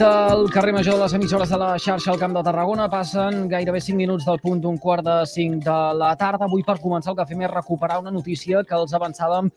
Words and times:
Al 0.00 0.48
carrer 0.54 0.72
Major 0.72 0.94
de 0.94 1.00
les 1.00 1.14
emissores 1.14 1.50
de 1.50 1.56
la 1.58 1.72
xarxa 1.76 2.12
al 2.12 2.20
Camp 2.20 2.34
de 2.36 2.42
Tarragona, 2.46 2.84
passen 2.88 3.48
gairebé 3.50 3.80
5 3.82 3.98
minuts 3.98 4.26
del 4.28 4.38
punt 4.38 4.60
d'un 4.62 4.76
quart 4.78 5.02
de 5.02 5.16
5 5.26 5.58
de 5.64 5.78
la 5.98 6.12
tarda. 6.16 6.46
Avui, 6.46 6.62
per 6.62 6.76
començar, 6.78 7.10
el 7.10 7.16
que 7.18 7.26
fem 7.26 7.42
és 7.42 7.50
recuperar 7.50 7.98
una 7.98 8.12
notícia 8.14 8.62
que 8.62 8.76
els 8.78 8.94
avançàvem 8.94 9.50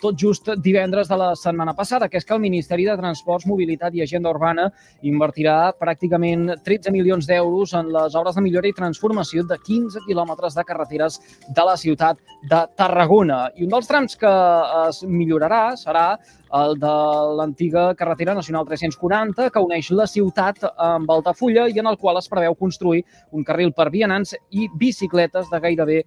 tot 0.00 0.16
just 0.16 0.48
divendres 0.64 1.08
de 1.08 1.16
la 1.18 1.28
setmana 1.36 1.74
passada, 1.76 2.08
que 2.08 2.16
és 2.18 2.24
que 2.24 2.34
el 2.34 2.40
Ministeri 2.40 2.86
de 2.88 2.96
Transports, 2.96 3.46
Mobilitat 3.46 3.94
i 3.94 4.02
Agenda 4.02 4.30
Urbana 4.32 4.68
invertirà 5.06 5.72
pràcticament 5.76 6.54
13 6.64 6.92
milions 6.94 7.28
d'euros 7.28 7.74
en 7.76 7.92
les 7.92 8.16
obres 8.16 8.38
de 8.38 8.44
millora 8.44 8.68
i 8.68 8.76
transformació 8.76 9.44
de 9.44 9.58
15 9.66 10.04
quilòmetres 10.06 10.56
de 10.56 10.64
carreteres 10.64 11.20
de 11.48 11.66
la 11.68 11.76
ciutat 11.76 12.20
de 12.48 12.62
Tarragona. 12.76 13.48
I 13.56 13.66
un 13.66 13.74
dels 13.74 13.88
trams 13.90 14.16
que 14.16 14.34
es 14.88 15.02
millorarà 15.04 15.62
serà 15.76 16.06
el 16.58 16.78
de 16.80 16.94
l'antiga 17.36 17.90
carretera 17.94 18.34
nacional 18.34 18.64
340 18.66 19.50
que 19.52 19.60
uneix 19.60 19.90
la 19.92 20.06
ciutat 20.08 20.64
amb 20.76 21.10
Altafulla 21.12 21.66
i 21.68 21.78
en 21.82 21.90
el 21.90 21.98
qual 22.00 22.16
es 22.16 22.28
preveu 22.32 22.56
construir 22.56 23.04
un 23.32 23.44
carril 23.44 23.74
per 23.76 23.90
vianants 23.92 24.34
i 24.50 24.68
bicicletes 24.80 25.52
de 25.52 25.60
gairebé 25.60 26.00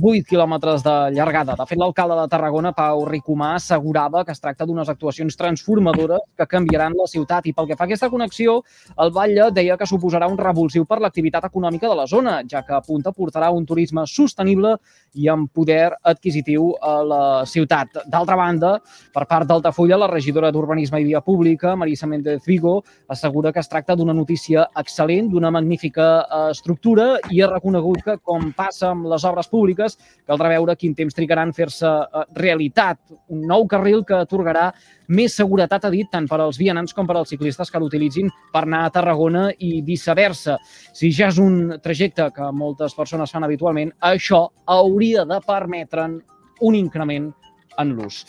8 0.00 0.24
quilòmetres 0.24 0.80
de 0.82 0.92
llargada. 1.12 1.52
De 1.58 1.66
fet, 1.68 1.76
l'alcalde 1.76 2.16
de 2.16 2.28
Tarragona, 2.32 2.72
Pau 2.72 3.04
Ricomà, 3.04 3.54
assegurava 3.58 4.22
que 4.24 4.32
es 4.32 4.40
tracta 4.40 4.64
d'unes 4.64 4.88
actuacions 4.88 5.36
transformadores 5.36 6.22
que 6.38 6.46
canviaran 6.48 6.96
la 6.96 7.06
ciutat. 7.06 7.46
I 7.46 7.52
pel 7.52 7.68
que 7.68 7.76
fa 7.76 7.84
a 7.84 7.88
aquesta 7.90 8.08
connexió, 8.08 8.62
el 8.96 9.12
Batlle 9.12 9.50
deia 9.52 9.76
que 9.76 9.88
suposarà 9.88 10.28
un 10.32 10.38
revulsiu 10.40 10.86
per 10.88 10.98
l'activitat 11.02 11.44
econòmica 11.50 11.90
de 11.90 11.98
la 11.98 12.06
zona, 12.06 12.38
ja 12.48 12.62
que 12.64 12.72
apunta 12.72 13.12
portarà 13.12 13.50
un 13.52 13.66
turisme 13.66 14.06
sostenible 14.08 14.78
i 15.12 15.28
amb 15.28 15.50
poder 15.52 15.92
adquisitiu 16.02 16.72
a 16.80 16.94
la 17.04 17.22
ciutat. 17.44 18.00
D'altra 18.08 18.36
banda, 18.40 18.72
per 19.12 19.26
part 19.28 19.46
d'Altafulla, 19.46 20.00
la 20.00 20.08
regidora 20.08 20.50
d'Urbanisme 20.50 21.02
i 21.02 21.08
Via 21.10 21.20
Pública, 21.20 21.76
Marisa 21.76 22.08
Méndez 22.08 22.46
Vigo, 22.46 22.78
assegura 23.08 23.52
que 23.52 23.60
es 23.60 23.68
tracta 23.68 23.96
d'una 23.96 24.16
notícia 24.16 24.70
excel·lent, 24.74 25.28
d'una 25.28 25.52
magnífica 25.52 26.08
eh, 26.22 26.50
estructura 26.56 27.18
i 27.30 27.42
ha 27.42 27.52
reconegut 27.52 28.02
que, 28.06 28.16
com 28.24 28.54
passa 28.56 28.94
amb 28.94 29.10
les 29.12 29.24
obres 29.28 29.52
públiques, 29.52 29.81
públiques. 29.82 29.98
Caldrà 30.26 30.48
veure 30.52 30.76
quin 30.76 30.94
temps 30.94 31.14
trigaran 31.14 31.50
en 31.50 31.54
fer-se 31.54 31.86
eh, 31.86 32.24
realitat. 32.34 32.98
Un 33.28 33.46
nou 33.46 33.66
carril 33.66 34.04
que 34.04 34.14
atorgarà 34.14 34.70
més 35.08 35.34
seguretat, 35.34 35.84
ha 35.84 35.90
dit, 35.90 36.08
tant 36.10 36.26
per 36.28 36.40
als 36.40 36.58
vianants 36.58 36.94
com 36.94 37.06
per 37.06 37.16
als 37.16 37.30
ciclistes 37.30 37.70
que 37.70 37.80
l'utilitzin 37.80 38.30
per 38.52 38.64
anar 38.64 38.86
a 38.86 38.92
Tarragona 38.94 39.50
i 39.58 39.82
viceversa. 39.82 40.58
Si 40.94 41.12
ja 41.12 41.28
és 41.28 41.38
un 41.38 41.78
trajecte 41.82 42.30
que 42.32 42.52
moltes 42.52 42.94
persones 42.94 43.30
fan 43.30 43.44
habitualment, 43.44 43.92
això 44.00 44.48
hauria 44.66 45.24
de 45.24 45.40
permetre'n 45.44 46.20
un 46.62 46.74
increment 46.74 47.32
en 47.78 47.94
l'ús. 47.96 48.24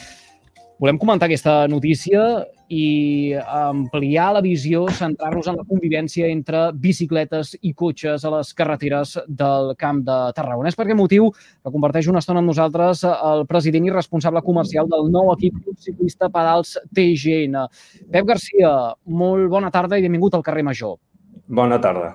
Volem 0.83 0.97
comentar 0.99 1.29
aquesta 1.29 1.61
notícia 1.71 2.21
i 2.67 3.31
ampliar 3.39 4.33
la 4.35 4.41
visió, 4.43 4.81
centrar-nos 4.91 5.45
en 5.47 5.55
la 5.55 5.63
convivència 5.63 6.27
entre 6.27 6.63
bicicletes 6.75 7.53
i 7.61 7.71
cotxes 7.71 8.25
a 8.27 8.31
les 8.33 8.49
carreteres 8.57 9.13
del 9.29 9.71
Camp 9.79 10.01
de 10.03 10.17
Tarragona. 10.35 10.67
És 10.67 10.75
per 10.75 10.83
aquest 10.83 10.99
motiu 10.99 11.29
que 11.31 11.71
comparteix 11.71 12.09
una 12.11 12.19
estona 12.19 12.43
amb 12.43 12.51
nosaltres 12.51 13.05
el 13.13 13.45
president 13.47 13.87
i 13.87 13.95
responsable 13.95 14.43
comercial 14.43 14.91
del 14.91 15.07
nou 15.13 15.31
equip 15.37 15.63
ciclista 15.87 16.27
Pedals 16.27 16.75
TGN. 16.91 17.63
Pep 18.11 18.27
Garcia, 18.33 18.75
molt 19.07 19.47
bona 19.55 19.71
tarda 19.71 19.95
i 19.95 20.03
benvingut 20.03 20.35
al 20.35 20.43
carrer 20.43 20.67
Major. 20.67 20.99
Bona 21.47 21.79
tarda. 21.79 22.11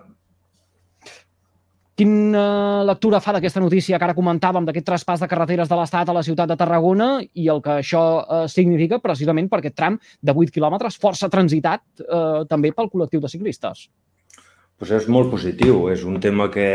Quina 1.99 2.85
lectura 2.87 3.19
fa 3.19 3.33
d'aquesta 3.35 3.59
notícia 3.59 3.99
que 3.99 4.07
ara 4.07 4.15
comentàvem, 4.15 4.63
d'aquest 4.69 4.85
traspàs 4.87 5.19
de 5.19 5.27
carreteres 5.27 5.67
de 5.67 5.79
l'Estat 5.81 6.07
a 6.07 6.15
la 6.15 6.23
ciutat 6.23 6.47
de 6.47 6.57
Tarragona 6.61 7.09
i 7.35 7.49
el 7.51 7.59
que 7.65 7.81
això 7.81 8.03
eh, 8.23 8.45
significa 8.47 9.01
precisament 9.03 9.49
per 9.51 9.59
aquest 9.59 9.75
tram 9.75 9.97
de 9.99 10.35
8 10.45 10.55
quilòmetres, 10.55 10.99
força 11.03 11.27
transitat 11.33 11.83
eh, 12.05 12.45
també 12.47 12.71
pel 12.71 12.87
col·lectiu 12.93 13.25
de 13.25 13.33
ciclistes? 13.33 13.89
Pues 14.79 14.93
és 14.95 15.09
molt 15.11 15.33
positiu, 15.33 15.89
és 15.91 16.05
un 16.07 16.21
tema 16.23 16.47
que 16.55 16.69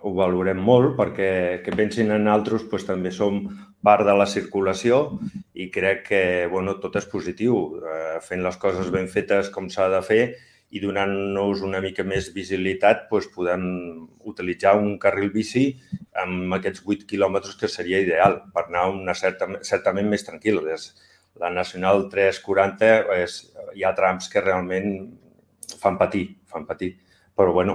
ho 0.00 0.14
valorem 0.16 0.64
molt 0.64 0.96
perquè 0.96 1.60
que 1.60 1.76
pensin 1.76 2.14
en 2.16 2.24
altres 2.32 2.64
pues, 2.70 2.88
també 2.88 3.12
som 3.12 3.42
part 3.84 4.08
de 4.08 4.16
la 4.16 4.24
circulació 4.24 5.18
i 5.52 5.68
crec 5.68 6.06
que 6.08 6.24
bueno, 6.48 6.78
tot 6.80 6.96
és 6.96 7.04
positiu, 7.12 7.82
eh, 7.84 8.16
fent 8.24 8.40
les 8.48 8.56
coses 8.56 8.88
ben 8.88 9.12
fetes 9.12 9.52
com 9.52 9.68
s'ha 9.68 9.92
de 9.92 10.00
fer 10.08 10.22
i 10.74 10.82
donant-nos 10.82 11.62
una 11.62 11.80
mica 11.82 12.02
més 12.02 12.32
visibilitat 12.34 13.04
doncs 13.10 13.28
podem 13.34 13.64
utilitzar 14.30 14.74
un 14.80 14.96
carril 14.98 15.30
bici 15.34 15.68
amb 16.22 16.56
aquests 16.56 16.82
8 16.82 17.06
quilòmetres 17.10 17.54
que 17.60 17.70
seria 17.70 18.00
ideal 18.02 18.40
per 18.54 18.66
anar 18.66 18.88
una 18.90 19.14
certa, 19.14 19.46
certament 19.62 20.10
més 20.10 20.26
tranquil. 20.26 20.58
És, 20.74 20.90
la 21.38 21.50
Nacional 21.50 22.08
340 22.10 22.90
és, 23.18 23.38
hi 23.74 23.86
ha 23.86 23.94
trams 23.98 24.28
que 24.30 24.42
realment 24.42 24.90
fan 25.80 25.98
patir, 25.98 26.26
fan 26.50 26.66
patir. 26.66 26.92
Però, 27.34 27.50
bueno, 27.54 27.74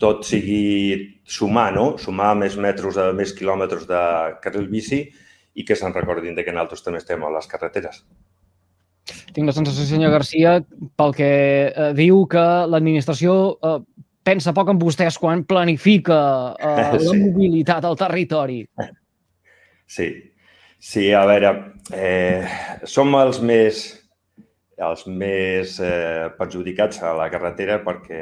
tot 0.00 0.24
sigui 0.24 1.16
sumar, 1.28 1.68
no? 1.76 1.88
Sumar 2.00 2.30
més 2.40 2.56
metres, 2.56 2.96
de, 2.96 3.10
més 3.16 3.34
quilòmetres 3.36 3.84
de 3.88 4.02
carril 4.44 4.70
bici 4.72 5.02
i 5.56 5.64
que 5.68 5.76
se'n 5.76 5.92
recordin 5.92 6.36
de 6.36 6.44
que 6.44 6.54
nosaltres 6.56 6.84
també 6.84 7.02
estem 7.02 7.24
a 7.24 7.32
les 7.36 7.48
carreteres. 7.50 8.00
Tinc 9.06 9.46
la 9.46 9.54
sensació, 9.54 9.84
senyor 9.86 10.14
Garcia, 10.16 10.56
pel 10.98 11.12
que 11.14 11.30
eh, 11.68 11.90
diu 11.98 12.24
que 12.30 12.44
l'administració 12.70 13.36
eh, 13.54 13.78
pensa 14.26 14.54
poc 14.56 14.72
en 14.72 14.80
vostès 14.80 15.18
quan 15.22 15.44
planifica 15.46 16.20
eh, 16.58 16.88
sí. 16.98 17.04
la 17.06 17.18
mobilitat 17.20 17.86
al 17.86 17.98
territori. 18.00 18.64
Sí, 19.86 20.08
sí, 20.78 21.06
a 21.14 21.22
veure, 21.28 21.52
eh, 21.94 22.42
som 22.90 23.14
els 23.20 23.38
més 23.44 23.86
els 24.84 25.06
més 25.08 25.78
eh, 25.80 26.28
perjudicats 26.36 27.00
a 27.00 27.14
la 27.16 27.30
carretera 27.32 27.78
perquè 27.84 28.18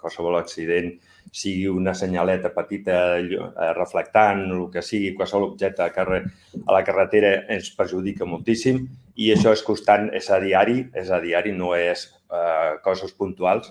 qualsevol 0.00 0.38
accident 0.38 0.94
sigui 1.30 1.66
una 1.68 1.92
senyaleta 1.94 2.50
petita 2.54 3.18
eh, 3.18 3.72
reflectant, 3.76 4.46
el 4.48 4.64
que 4.72 4.82
sigui, 4.82 5.12
qualsevol 5.18 5.50
objecte 5.50 5.84
a, 5.84 5.90
carrer, 5.92 6.22
a 6.64 6.72
la 6.72 6.82
carretera 6.86 7.34
ens 7.52 7.68
perjudica 7.76 8.24
moltíssim 8.24 8.86
i 9.20 9.28
això 9.34 9.52
és 9.52 9.62
constant, 9.66 10.08
és 10.16 10.30
a 10.32 10.40
diari, 10.40 10.86
és 10.96 11.12
a 11.12 11.20
diari, 11.20 11.52
no 11.52 11.74
és 11.76 12.08
eh, 12.32 12.80
coses 12.84 13.12
puntuals. 13.12 13.68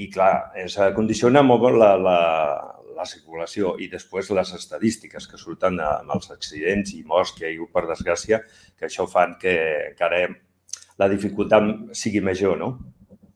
I, 0.00 0.08
clar, 0.10 0.50
ens 0.58 0.78
condiciona 0.96 1.42
molt 1.44 1.76
la, 1.76 1.94
la, 2.00 2.18
la 2.96 3.06
circulació 3.06 3.74
i 3.78 3.90
després 3.92 4.30
les 4.34 4.52
estadístiques 4.56 5.26
que 5.28 5.38
surten 5.38 5.78
amb 5.84 6.14
els 6.14 6.30
accidents 6.34 6.94
i 6.96 7.02
morts 7.06 7.34
que 7.36 7.46
hi 7.46 7.52
ha 7.52 7.58
hagut 7.58 7.74
per 7.74 7.86
desgràcia, 7.90 8.40
que 8.78 8.88
això 8.88 9.06
fan 9.10 9.36
que 9.40 9.54
encara 9.90 10.24
la 11.00 11.08
dificultat 11.08 11.96
sigui 11.96 12.20
major, 12.24 12.58
no?, 12.60 12.74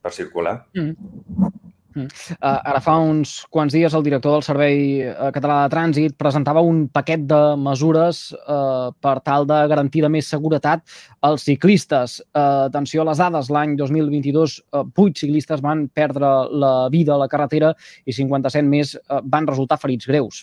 per 0.04 0.12
circular. 0.12 0.58
Mm. 0.76 1.52
Uh, 1.94 2.08
ara 2.42 2.80
fa 2.82 2.96
uns 2.98 3.36
quants 3.54 3.74
dies 3.74 3.94
el 3.94 4.02
director 4.02 4.34
del 4.34 4.42
Servei 4.42 4.78
uh, 5.06 5.28
Català 5.34 5.60
de 5.62 5.70
Trànsit 5.70 6.16
presentava 6.18 6.64
un 6.66 6.88
paquet 6.90 7.22
de 7.30 7.38
mesures 7.60 8.24
uh, 8.34 8.90
per 8.98 9.20
tal 9.22 9.46
de 9.46 9.60
garantir 9.70 10.02
de 10.02 10.10
més 10.10 10.26
seguretat 10.26 10.82
als 11.22 11.46
ciclistes. 11.46 12.16
Uh, 12.34 12.66
atenció 12.66 13.04
a 13.04 13.08
les 13.12 13.22
dades, 13.22 13.50
l'any 13.54 13.76
2022 13.78 14.56
uh, 14.74 14.82
8 14.82 15.22
ciclistes 15.22 15.62
van 15.62 15.86
perdre 15.94 16.32
la 16.50 16.72
vida 16.90 17.14
a 17.14 17.20
la 17.22 17.30
carretera 17.30 17.70
i 18.04 18.16
57 18.16 18.66
més 18.66 18.96
uh, 18.98 19.20
van 19.22 19.46
resultar 19.46 19.78
ferits 19.78 20.10
greus. 20.10 20.42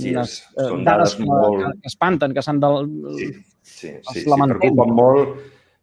Sí, 0.00 0.10
Unes, 0.10 0.40
uh, 0.56 0.66
són 0.72 0.82
dades, 0.82 1.14
dades 1.14 1.30
molt... 1.30 1.62
que, 1.62 1.70
que 1.84 1.94
espanten, 1.94 2.34
que 2.34 2.42
s'han 2.42 2.58
de... 2.64 2.72
Sí, 3.20 3.30
sí, 3.62 3.94
sí, 4.02 4.24
sí, 4.24 4.26
preocupen 4.26 4.98
molt 4.98 5.38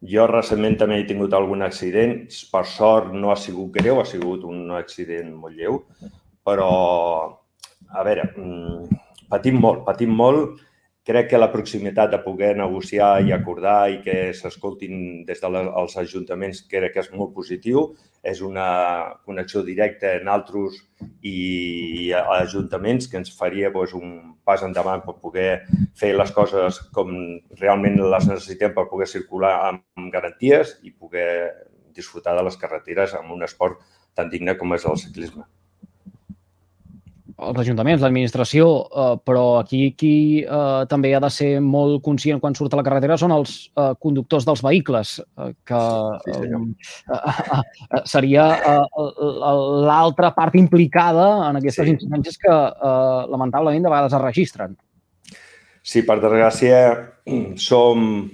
jo 0.09 0.25
recentment 0.29 0.77
també 0.79 0.99
he 0.99 1.07
tingut 1.09 1.33
algun 1.33 1.65
accident. 1.65 2.19
Per 2.51 2.63
sort 2.69 3.13
no 3.13 3.31
ha 3.33 3.39
sigut 3.39 3.73
greu, 3.75 3.99
ha 4.01 4.05
sigut 4.09 4.45
un 4.47 4.71
accident 4.77 5.33
molt 5.33 5.57
lleu, 5.57 5.81
però, 6.45 6.69
a 7.89 8.05
veure, 8.07 8.29
mm, 8.35 9.01
patim 9.29 9.59
molt, 9.61 9.83
patim 9.85 10.13
molt 10.15 10.61
crec 11.05 11.29
que 11.29 11.37
la 11.37 11.51
proximitat 11.53 12.09
de 12.09 12.19
poder 12.23 12.55
negociar 12.57 13.19
i 13.21 13.31
acordar 13.35 13.91
i 13.93 13.99
que 14.01 14.33
s'escoltin 14.33 15.23
des 15.27 15.41
dels 15.43 15.93
de 15.93 16.01
ajuntaments 16.01 16.63
crec 16.71 16.95
que 16.95 17.03
és 17.03 17.11
molt 17.13 17.33
positiu. 17.35 17.91
És 18.25 18.41
una 18.41 18.65
connexió 19.23 19.61
directa 19.61 20.15
en 20.17 20.27
altres 20.33 20.79
i 21.21 22.09
ajuntaments 22.39 23.07
que 23.11 23.21
ens 23.21 23.29
faria 23.37 23.69
doncs, 23.69 23.93
un 23.93 24.33
pas 24.43 24.63
endavant 24.65 25.03
per 25.05 25.19
poder 25.21 25.49
fer 25.93 26.15
les 26.17 26.33
coses 26.33 26.81
com 26.95 27.13
realment 27.61 28.01
les 28.01 28.25
necessitem 28.31 28.73
per 28.73 28.89
poder 28.89 29.07
circular 29.07 29.53
amb 29.69 30.09
garanties 30.13 30.79
i 30.81 30.91
poder 30.91 31.29
disfrutar 31.93 32.33
de 32.35 32.47
les 32.49 32.57
carreteres 32.57 33.13
amb 33.13 33.31
un 33.37 33.45
esport 33.45 33.77
tan 34.15 34.33
digne 34.33 34.57
com 34.57 34.73
és 34.73 34.89
el 34.89 34.97
ciclisme 34.97 35.45
els 37.35 37.57
ajuntaments, 37.59 37.99
l'administració, 37.99 38.65
eh, 38.87 39.15
però 39.27 39.43
aquí 39.59 39.89
qui 39.99 40.15
eh, 40.39 40.85
també 40.87 41.11
ha 41.15 41.19
de 41.23 41.29
ser 41.33 41.49
molt 41.59 41.99
conscient 42.05 42.39
quan 42.39 42.55
surt 42.55 42.73
a 42.73 42.79
la 42.79 42.85
carretera 42.87 43.17
són 43.19 43.33
els 43.35 43.57
eh, 43.75 43.91
conductors 43.99 44.47
dels 44.47 44.63
vehicles, 44.63 45.17
eh, 45.19 45.51
que 45.67 45.81
sí, 46.23 46.37
eh, 46.39 46.61
eh, 47.11 47.59
eh, 47.59 48.01
seria 48.07 48.47
eh, 48.55 49.11
l'altra 49.89 50.31
part 50.37 50.55
implicada 50.55 51.27
en 51.49 51.59
aquestes 51.59 51.89
sí. 51.89 51.97
incidències 51.97 52.39
que 52.39 52.55
eh, 52.55 53.21
lamentablement 53.33 53.83
de 53.83 53.91
vegades 53.91 54.15
es 54.15 54.23
registren. 54.23 54.79
Sí, 55.85 56.01
per 56.07 56.17
desgràcia, 56.23 56.79
som, 57.61 58.25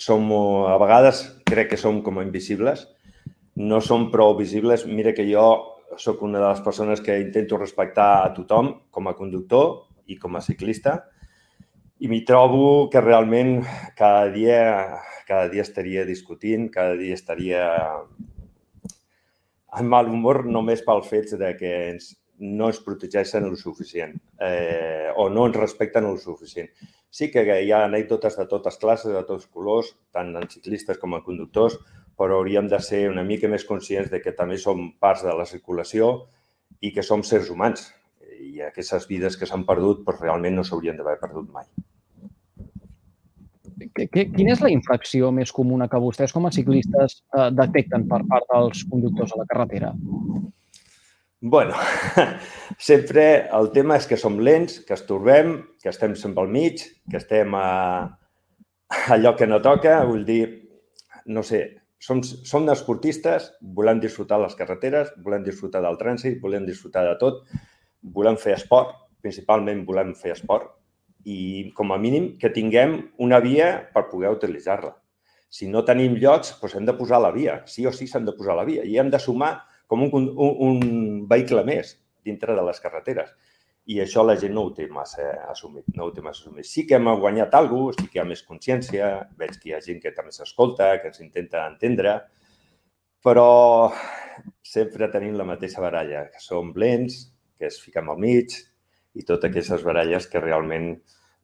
som 0.00 0.32
a 0.66 0.74
vegades 0.82 1.20
crec 1.46 1.74
que 1.74 1.78
som 1.78 2.00
com 2.02 2.18
invisibles 2.24 2.88
no 3.56 3.78
són 3.84 4.08
prou 4.10 4.34
visibles. 4.38 4.82
Mira 4.88 5.14
que 5.14 5.28
jo 5.28 5.75
sóc 5.96 6.22
una 6.26 6.40
de 6.40 6.48
les 6.48 6.62
persones 6.64 7.00
que 7.00 7.18
intento 7.20 7.58
respectar 7.58 8.24
a 8.24 8.32
tothom 8.34 8.72
com 8.90 9.06
a 9.08 9.14
conductor 9.18 9.86
i 10.06 10.18
com 10.18 10.36
a 10.36 10.42
ciclista 10.44 10.98
i 11.98 12.10
m'hi 12.12 12.22
trobo 12.28 12.88
que 12.92 13.00
realment 13.00 13.62
cada 13.96 14.28
dia, 14.34 14.58
cada 15.28 15.48
dia 15.48 15.64
estaria 15.64 16.04
discutint, 16.04 16.68
cada 16.72 16.96
dia 16.98 17.16
estaria 17.16 17.62
amb 19.76 19.88
mal 19.92 20.10
humor 20.12 20.44
només 20.44 20.84
pel 20.84 21.02
fet 21.06 21.32
de 21.40 21.52
que 21.56 21.72
ens, 21.92 22.12
no 22.38 22.68
ens 22.70 22.80
protegeixen 22.84 23.46
el 23.48 23.56
suficient 23.56 24.16
eh, 24.42 25.10
o 25.16 25.28
no 25.32 25.46
ens 25.48 25.56
respecten 25.56 26.06
el 26.08 26.18
suficient. 26.20 26.68
Sí 27.10 27.30
que 27.32 27.44
hi 27.46 27.70
ha 27.72 27.84
anècdotes 27.86 28.36
de 28.36 28.46
totes 28.50 28.76
classes, 28.82 29.12
de 29.14 29.22
tots 29.28 29.46
colors, 29.46 29.94
tant 30.12 30.34
en 30.36 30.48
ciclistes 30.52 30.98
com 31.00 31.16
en 31.16 31.24
conductors, 31.24 31.78
però 32.16 32.40
hauríem 32.40 32.68
de 32.68 32.80
ser 32.80 33.06
una 33.10 33.24
mica 33.24 33.48
més 33.48 33.64
conscients 33.64 34.10
de 34.12 34.20
que 34.24 34.34
també 34.36 34.58
som 34.60 34.90
parts 35.00 35.24
de 35.24 35.34
la 35.36 35.46
circulació 35.48 36.26
i 36.80 36.92
que 36.92 37.04
som 37.04 37.24
sers 37.24 37.50
humans. 37.52 37.90
I 38.36 38.62
aquestes 38.68 39.06
vides 39.08 39.36
que 39.36 39.48
s'han 39.48 39.64
perdut 39.68 40.04
doncs, 40.04 40.20
realment 40.20 40.56
no 40.56 40.64
s'haurien 40.64 40.96
d'haver 40.96 41.18
perdut 41.20 41.52
mai. 41.52 41.68
Quina 43.76 44.52
és 44.54 44.62
la 44.64 44.72
infracció 44.72 45.28
més 45.32 45.52
comuna 45.52 45.88
que 45.92 46.00
vostès 46.00 46.32
com 46.32 46.46
a 46.48 46.52
ciclistes 46.52 47.18
eh, 47.36 47.48
detecten 47.52 48.06
per 48.08 48.22
part 48.28 48.48
dels 48.52 48.84
conductors 48.88 49.34
a 49.34 49.40
la 49.42 49.48
carretera? 49.50 49.92
Bueno, 51.40 51.74
sempre 52.78 53.48
el 53.52 53.70
tema 53.72 53.98
és 54.00 54.06
que 54.08 54.18
som 54.20 54.38
lents, 54.40 54.80
que 54.86 54.96
estorbem, 54.96 55.56
que 55.82 55.90
estem 55.92 56.16
sempre 56.16 56.44
al 56.44 56.52
mig, 56.52 56.84
que 57.10 57.20
estem 57.20 57.54
a, 57.54 57.66
a 58.88 59.02
allò 59.16 59.36
que 59.36 59.48
no 59.48 59.60
toca. 59.62 59.98
Vull 60.08 60.24
dir, 60.28 60.42
no 61.26 61.44
sé, 61.46 61.62
som, 62.00 62.22
som 62.22 62.68
esportistes, 62.72 63.52
volem 63.60 64.00
disfrutar 64.00 64.40
les 64.42 64.56
carreteres, 64.58 65.12
volem 65.22 65.44
disfrutar 65.44 65.84
del 65.84 66.00
trànsit, 66.00 66.40
volem 66.42 66.66
disfrutar 66.66 67.04
de 67.08 67.16
tot, 67.20 67.44
volem 68.16 68.38
fer 68.40 68.56
esport, 68.56 68.96
principalment 69.22 69.84
volem 69.86 70.14
fer 70.14 70.34
esport, 70.36 70.72
i 71.26 71.72
com 71.74 71.90
a 71.90 71.98
mínim 71.98 72.36
que 72.38 72.52
tinguem 72.54 73.00
una 73.18 73.40
via 73.42 73.70
per 73.92 74.06
poder 74.10 74.30
utilitzar-la. 74.30 74.94
Si 75.50 75.66
no 75.70 75.82
tenim 75.86 76.14
llocs, 76.20 76.56
doncs 76.60 76.76
hem 76.78 76.86
de 76.86 76.94
posar 76.94 77.18
la 77.22 77.32
via. 77.34 77.60
Sí 77.70 77.86
o 77.86 77.92
sí 77.94 78.06
s'han 78.10 78.26
de 78.26 78.34
posar 78.36 78.56
la 78.58 78.66
via 78.66 78.84
i 78.86 78.96
hem 78.98 79.10
de 79.10 79.18
sumar 79.22 79.56
com 79.86 80.06
un, 80.06 80.30
un, 80.30 80.56
un 80.68 80.80
vehicle 81.30 81.62
més 81.66 81.96
dintre 82.26 82.56
de 82.56 82.64
les 82.66 82.80
carreteres. 82.82 83.30
I 83.86 84.00
això 84.02 84.24
la 84.26 84.34
gent 84.38 84.54
no 84.54 84.64
ho 84.66 84.72
té 84.74 84.88
massa 84.90 85.28
assumit. 85.46 85.86
No 85.94 86.08
ho 86.08 86.14
té 86.14 86.22
massa 86.24 86.42
assumit. 86.42 86.66
Sí 86.66 86.86
que 86.86 86.98
hem 86.98 87.06
guanyat 87.22 87.54
alguna 87.54 87.92
cosa, 87.92 88.02
sí 88.02 88.10
que 88.10 88.18
hi 88.18 88.22
ha 88.24 88.26
més 88.26 88.42
consciència, 88.42 89.10
veig 89.38 89.60
que 89.60 89.70
hi 89.70 89.76
ha 89.76 89.82
gent 89.84 90.00
que 90.02 90.14
també 90.16 90.34
s'escolta, 90.34 90.96
que 91.02 91.12
ens 91.12 91.22
intenta 91.22 91.62
entendre, 91.70 92.16
però 93.22 93.92
sempre 94.66 95.10
tenim 95.12 95.38
la 95.38 95.46
mateixa 95.46 95.82
baralla, 95.82 96.26
que 96.32 96.42
som 96.42 96.72
lents, 96.74 97.28
que 97.58 97.70
es 97.70 97.78
fiquem 97.82 98.10
al 98.10 98.18
mig 98.22 98.58
i 99.16 99.24
totes 99.24 99.50
aquestes 99.50 99.86
baralles 99.86 100.26
que 100.30 100.42
realment 100.42 100.90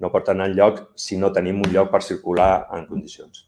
no 0.02 0.10
porten 0.10 0.42
enlloc 0.44 0.82
si 0.98 1.16
no 1.16 1.30
tenim 1.32 1.62
un 1.62 1.72
lloc 1.72 1.92
per 1.94 2.02
circular 2.02 2.66
en 2.74 2.88
condicions. 2.90 3.46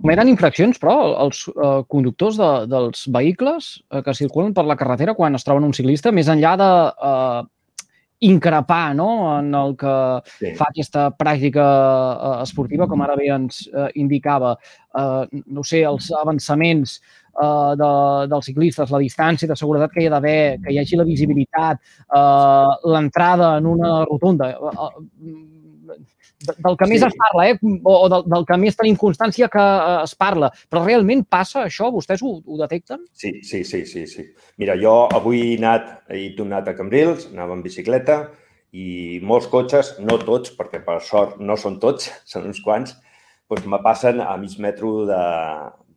Eren 0.00 0.30
infraccions, 0.32 0.78
però, 0.80 0.94
els 1.26 1.42
eh, 1.50 1.70
conductors 1.92 2.38
de, 2.40 2.50
dels 2.72 3.04
vehicles 3.12 3.70
eh, 3.92 4.00
que 4.06 4.16
circulen 4.16 4.54
per 4.56 4.64
la 4.64 4.76
carretera 4.80 5.14
quan 5.18 5.36
es 5.36 5.44
troben 5.44 5.66
un 5.66 5.74
ciclista, 5.76 6.12
més 6.14 6.30
enllà 6.32 6.54
de 6.56 6.68
eh, 6.88 7.42
increpar 8.30 8.94
no? 8.96 9.10
en 9.38 9.52
el 9.54 9.76
que 9.80 9.94
sí. 10.38 10.54
fa 10.56 10.70
aquesta 10.72 11.10
pràctica 11.16 11.66
eh, 11.66 12.32
esportiva, 12.46 12.88
com 12.88 13.04
ara 13.04 13.18
bé 13.20 13.28
ens 13.34 13.66
eh, 13.68 13.90
indicava, 14.00 14.54
eh, 14.96 15.40
no 15.52 15.64
sé, 15.68 15.84
els 15.88 16.08
avançaments 16.16 16.96
eh, 16.96 17.76
de, 17.84 17.92
dels 18.32 18.50
ciclistes, 18.52 18.96
la 18.96 19.04
distància 19.04 19.52
de 19.52 19.60
seguretat 19.60 19.92
que 19.92 20.04
hi 20.04 20.08
ha 20.08 20.16
d'haver, 20.16 20.42
que 20.64 20.72
hi 20.72 20.80
hagi 20.80 21.00
la 21.00 21.08
visibilitat, 21.08 21.80
eh, 22.08 22.90
l'entrada 22.96 23.56
en 23.60 23.68
una 23.76 23.98
rotunda. 24.08 24.52
Eh, 24.56 24.76
eh, 24.76 25.59
del 25.96 26.76
que 26.78 26.86
sí. 26.86 26.92
més 26.92 27.04
es 27.04 27.16
parla, 27.18 27.46
eh? 27.50 27.56
o, 27.60 27.94
o 27.94 28.08
del, 28.12 28.24
del 28.32 28.46
que 28.48 28.58
més 28.60 28.78
tenim 28.78 28.96
constància 29.00 29.48
que 29.52 29.62
eh, 29.62 29.96
es 30.04 30.14
parla. 30.18 30.50
Però 30.70 30.82
realment 30.84 31.24
passa 31.28 31.64
això? 31.66 31.90
Vostès 31.92 32.22
ho, 32.24 32.32
ho 32.40 32.60
detecten? 32.60 33.02
Sí, 33.12 33.32
sí, 33.46 33.62
sí, 33.68 33.82
sí, 33.88 34.06
sí. 34.08 34.26
Mira, 34.62 34.76
jo 34.80 34.94
avui 35.16 35.42
he 35.42 35.58
anat, 35.60 35.90
he 36.08 36.30
tornat 36.38 36.70
a 36.70 36.76
Cambrils, 36.78 37.28
anava 37.34 37.56
en 37.58 37.64
bicicleta 37.66 38.22
i 38.72 39.18
molts 39.26 39.50
cotxes, 39.52 39.96
no 40.04 40.16
tots, 40.22 40.54
perquè 40.56 40.82
per 40.86 41.00
sort 41.04 41.40
no 41.42 41.58
són 41.60 41.80
tots, 41.82 42.10
són 42.32 42.48
uns 42.50 42.62
quants, 42.64 42.96
doncs 43.50 43.66
me 43.68 43.82
passen 43.84 44.22
a 44.24 44.36
mig 44.40 44.56
metro 44.62 45.04
de, 45.10 45.22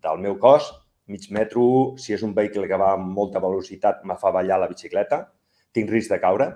del 0.03 0.23
meu 0.25 0.39
cos. 0.41 0.73
Mig 1.11 1.25
metro, 1.35 1.63
si 1.99 2.13
és 2.15 2.21
un 2.23 2.31
vehicle 2.35 2.63
que 2.63 2.77
va 2.79 2.93
amb 2.95 3.09
molta 3.11 3.41
velocitat, 3.43 4.05
me 4.07 4.15
fa 4.19 4.31
ballar 4.31 4.61
la 4.61 4.69
bicicleta, 4.71 5.25
tinc 5.75 5.91
risc 5.91 6.13
de 6.13 6.19
caure 6.21 6.47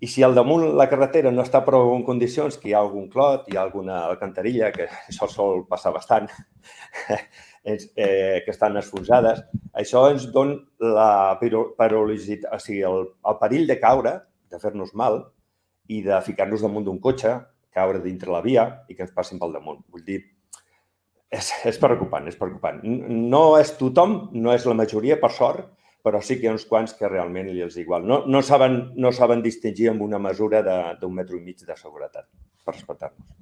i 0.00 0.08
si 0.08 0.22
al 0.24 0.34
damunt 0.34 0.64
la 0.80 0.86
carretera 0.88 1.30
no 1.32 1.44
està 1.44 1.60
prou 1.64 1.92
en 1.92 2.02
condicions, 2.06 2.56
que 2.56 2.70
hi 2.70 2.74
ha 2.74 2.80
algun 2.80 3.10
clot, 3.12 3.44
hi 3.48 3.58
ha 3.58 3.64
alguna 3.66 3.98
alcantarilla, 4.06 4.70
que 4.72 4.86
això 4.88 5.28
sol 5.28 5.66
passar 5.68 5.92
bastant, 5.92 6.30
eh, 7.64 8.40
que 8.44 8.50
estan 8.54 8.80
esfonsades, 8.80 9.42
això 9.76 10.06
ens 10.10 10.24
dona 10.32 10.56
la 10.80 11.36
perillositat, 11.40 12.48
o 12.48 12.60
sigui, 12.64 12.80
el, 12.88 13.06
el 13.28 13.38
perill 13.42 13.68
de 13.68 13.76
caure, 13.82 14.16
de 14.50 14.58
fer-nos 14.62 14.94
mal 14.96 15.20
i 15.92 16.00
de 16.06 16.18
ficar-nos 16.24 16.64
damunt 16.64 16.88
d'un 16.88 17.00
cotxe, 17.02 17.36
caure 17.70 18.00
dintre 18.02 18.32
la 18.32 18.40
via 18.42 18.66
i 18.88 18.96
que 18.96 19.04
ens 19.04 19.12
passin 19.14 19.38
pel 19.38 19.52
damunt. 19.54 19.84
Vull 19.92 20.06
dir, 20.06 20.22
és, 21.30 21.52
és 21.68 21.78
preocupant, 21.78 22.24
és 22.26 22.40
preocupant. 22.40 22.80
No 22.82 23.44
és 23.60 23.76
tothom, 23.78 24.16
no 24.32 24.56
és 24.56 24.64
la 24.66 24.78
majoria, 24.80 25.20
per 25.20 25.30
sort, 25.36 25.68
però 26.04 26.20
sí 26.24 26.38
que 26.38 26.46
hi 26.46 26.50
ha 26.50 26.56
uns 26.56 26.66
quants 26.68 26.94
que 26.96 27.08
realment 27.08 27.50
li 27.50 27.62
és 27.64 27.76
igual. 27.80 28.06
No, 28.06 28.22
no, 28.26 28.42
saben, 28.46 28.80
no 28.96 29.12
saben 29.12 29.42
distingir 29.44 29.90
amb 29.92 30.02
una 30.06 30.20
mesura 30.22 30.62
d'un 31.00 31.14
metro 31.14 31.36
i 31.36 31.44
mig 31.44 31.60
de 31.66 31.76
seguretat, 31.76 32.26
per 32.64 32.74
respectar-nos. 32.74 33.36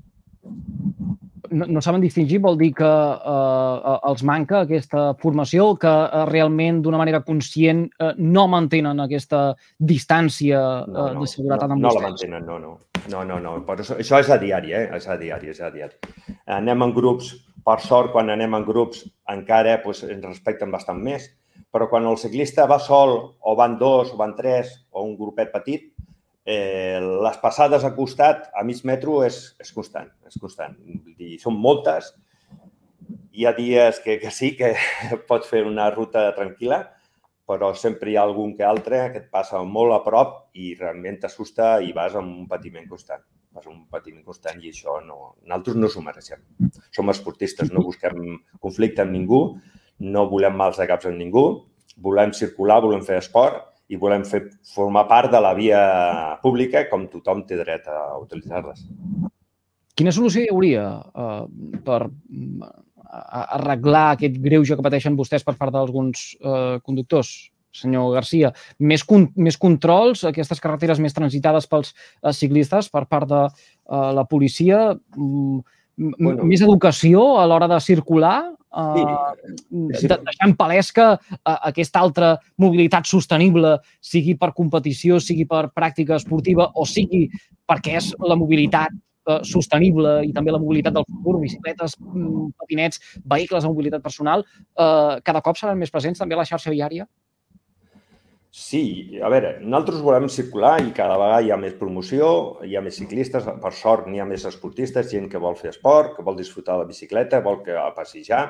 No, 1.49 1.65
no 1.65 1.81
saben 1.81 2.03
distingir 2.03 2.43
vol 2.45 2.59
dir 2.61 2.75
que 2.77 2.89
eh, 2.89 3.93
els 4.11 4.25
manca 4.27 4.63
aquesta 4.67 5.15
formació, 5.23 5.71
que 5.81 5.89
eh, 5.89 6.25
realment 6.29 6.83
d'una 6.85 7.01
manera 7.01 7.23
conscient 7.25 7.87
eh, 7.89 8.11
no 8.19 8.45
mantenen 8.53 9.01
aquesta 9.01 9.55
distància 9.79 10.61
eh, 10.83 10.93
no, 10.93 11.07
no, 11.15 11.25
de 11.25 11.31
seguretat 11.33 11.71
no, 11.71 11.79
amb 11.79 11.87
no 11.87 11.95
vostès. 11.95 12.03
No 12.03 12.05
la 12.05 12.11
mantenen, 12.11 12.47
no, 12.51 12.59
no. 12.61 12.77
No, 13.09 13.23
no, 13.25 13.39
no. 13.41 13.55
Però 13.65 13.81
això, 13.81 13.97
això 14.03 14.19
és 14.21 14.29
a 14.29 14.37
diari, 14.43 14.75
eh? 14.77 14.85
És 14.99 15.07
a 15.09 15.17
diari, 15.17 15.49
és 15.55 15.61
a 15.65 15.71
diari. 15.73 15.97
Anem 16.59 16.85
en 16.85 16.93
grups, 16.93 17.31
per 17.65 17.79
sort, 17.81 18.13
quan 18.13 18.29
anem 18.35 18.59
en 18.59 18.67
grups 18.67 19.07
encara 19.33 19.79
doncs, 19.85 20.05
ens 20.05 20.27
respecten 20.29 20.75
bastant 20.75 21.01
més 21.01 21.31
però 21.73 21.89
quan 21.91 22.07
el 22.09 22.17
ciclista 22.21 22.67
va 22.67 22.79
sol 22.81 23.15
o 23.39 23.55
van 23.57 23.77
dos 23.79 24.13
o 24.15 24.19
van 24.21 24.35
tres 24.37 24.73
o 24.91 25.05
un 25.05 25.17
grupet 25.19 25.53
petit, 25.53 25.91
eh, 26.49 27.01
les 27.01 27.37
passades 27.43 27.85
a 27.85 27.93
costat, 27.95 28.49
a 28.57 28.65
mig 28.65 28.81
metro, 28.89 29.21
és, 29.27 29.41
és 29.61 29.73
constant, 29.77 30.09
és 30.27 30.39
constant. 30.41 30.79
Dir, 31.19 31.37
són 31.43 31.59
moltes. 31.61 32.15
Hi 33.37 33.45
ha 33.47 33.53
dies 33.57 34.01
que, 34.05 34.17
que 34.23 34.33
sí, 34.33 34.55
que 34.57 34.73
pots 35.29 35.51
fer 35.51 35.67
una 35.69 35.91
ruta 35.93 36.25
tranquil·la, 36.39 36.87
però 37.49 37.73
sempre 37.77 38.11
hi 38.11 38.17
ha 38.17 38.25
algun 38.25 38.55
que 38.57 38.65
altre 38.65 39.05
que 39.13 39.23
et 39.25 39.29
passa 39.33 39.61
molt 39.65 39.95
a 39.97 40.03
prop 40.05 40.39
i 40.57 40.75
realment 40.77 41.21
t'assusta 41.21 41.79
i 41.85 41.95
vas 41.97 42.17
amb 42.17 42.33
un 42.33 42.49
patiment 42.49 42.89
constant. 42.89 43.25
Vas 43.53 43.69
amb 43.69 43.77
un 43.77 43.87
patiment 43.93 44.25
constant 44.25 44.61
i 44.65 44.73
això 44.73 44.99
no... 45.05 45.35
Nosaltres 45.45 45.77
no 45.81 45.89
s'ho 45.93 46.05
mereixem. 46.05 46.43
Som 46.97 47.13
esportistes, 47.13 47.73
no 47.73 47.85
busquem 47.85 48.41
conflicte 48.61 49.05
amb 49.05 49.17
ningú, 49.17 49.43
no 50.01 50.27
volem 50.31 50.57
mals 50.57 50.79
de 50.79 50.87
caps 50.89 51.09
amb 51.11 51.19
ningú, 51.19 51.45
volem 52.03 52.33
circular, 52.37 52.81
volem 52.85 53.03
fer 53.07 53.19
esport 53.23 53.65
i 53.89 53.97
volem 53.97 54.25
fer, 54.29 54.45
formar 54.75 55.07
part 55.09 55.33
de 55.33 55.41
la 55.41 55.55
via 55.57 55.83
pública 56.43 56.85
com 56.91 57.09
tothom 57.11 57.45
té 57.49 57.59
dret 57.61 57.89
a 57.89 58.19
utilitzar-les. 58.21 58.85
Quina 59.99 60.15
solució 60.15 60.45
hi 60.45 60.51
hauria 60.53 60.85
uh, 60.99 61.47
per 61.85 62.03
arreglar 63.09 64.13
aquest 64.13 64.37
greuge 64.45 64.77
que 64.77 64.85
pateixen 64.85 65.17
vostès 65.19 65.47
per 65.47 65.57
part 65.59 65.75
d'alguns 65.75 66.35
uh, 66.43 66.77
conductors? 66.85 67.49
senyor 67.79 68.15
Garcia, 68.15 68.51
més, 68.81 69.05
con 69.07 69.29
més 69.37 69.59
controls, 69.61 70.25
aquestes 70.27 70.61
carreteres 70.63 71.01
més 71.05 71.15
transitades 71.15 71.69
pels 71.71 71.93
uh, 71.93 72.33
ciclistes 72.35 72.89
per 72.93 73.05
part 73.11 73.29
de 73.31 73.43
uh, 73.45 74.11
la 74.17 74.25
policia, 74.29 74.97
um, 75.17 75.61
bueno. 75.99 76.47
més 76.47 76.63
educació 76.63 77.25
a 77.41 77.47
l'hora 77.51 77.69
de 77.71 77.81
circular, 77.83 78.37
sí. 78.69 79.05
uh, 79.05 80.21
deixant 80.29 80.55
palès 80.59 80.93
que 80.95 81.07
uh, 81.17 81.59
aquesta 81.71 82.01
altra 82.01 82.31
mobilitat 82.63 83.09
sostenible, 83.11 83.77
sigui 84.01 84.37
per 84.39 84.53
competició, 84.57 85.19
sigui 85.21 85.49
per 85.51 85.69
pràctica 85.75 86.19
esportiva 86.19 86.71
o 86.75 86.87
sigui 86.87 87.27
perquè 87.69 87.99
és 88.01 88.13
la 88.25 88.39
mobilitat 88.39 88.95
uh, 88.95 89.41
sostenible 89.47 90.21
i 90.29 90.35
també 90.37 90.55
la 90.55 90.63
mobilitat 90.63 90.97
del 90.97 91.07
futur, 91.09 91.39
bicicletes, 91.43 91.97
mm, 92.01 92.51
patinets, 92.61 93.03
vehicles 93.25 93.65
de 93.65 93.73
mobilitat 93.73 94.05
personal, 94.05 94.45
uh, 94.79 95.19
cada 95.25 95.43
cop 95.45 95.59
seran 95.61 95.81
més 95.81 95.93
presents 95.95 96.21
també 96.23 96.39
a 96.39 96.43
la 96.43 96.49
xarxa 96.49 96.75
viària? 96.75 97.09
Sí, 98.51 99.19
a 99.21 99.29
veure, 99.29 99.59
nosaltres 99.61 100.01
volem 100.01 100.27
circular 100.33 100.79
i 100.81 100.93
cada 100.97 101.19
vegada 101.21 101.43
hi 101.45 101.51
ha 101.53 101.59
més 101.61 101.75
promoció, 101.77 102.29
hi 102.65 102.79
ha 102.79 102.81
més 102.81 102.97
ciclistes, 102.97 103.45
per 103.45 103.73
sort 103.77 104.07
n'hi 104.09 104.23
ha 104.23 104.25
més 104.25 104.47
esportistes, 104.49 105.11
gent 105.13 105.29
que 105.29 105.41
vol 105.43 105.57
fer 105.57 105.69
esport, 105.75 106.15
que 106.17 106.25
vol 106.25 106.37
disfrutar 106.39 106.79
de 106.79 106.87
la 106.87 106.89
bicicleta, 106.89 107.43
vol 107.45 107.61
que 107.67 107.77
a 107.77 107.91
passejar, 107.97 108.47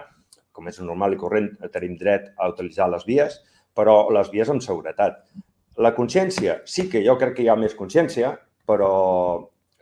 com 0.55 0.71
és 0.71 0.79
normal 0.81 1.17
i 1.17 1.19
corrent, 1.19 1.49
tenim 1.75 1.97
dret 1.99 2.31
a 2.39 2.49
utilitzar 2.53 2.87
les 2.93 3.05
vies, 3.09 3.41
però 3.75 3.97
les 4.15 4.31
vies 4.31 4.51
amb 4.55 4.63
seguretat. 4.63 5.19
La 5.83 5.95
consciència, 5.97 6.61
sí 6.65 6.87
que 6.93 7.03
jo 7.03 7.17
crec 7.19 7.35
que 7.37 7.47
hi 7.47 7.51
ha 7.51 7.59
més 7.59 7.75
consciència, 7.79 8.37
però 8.71 8.93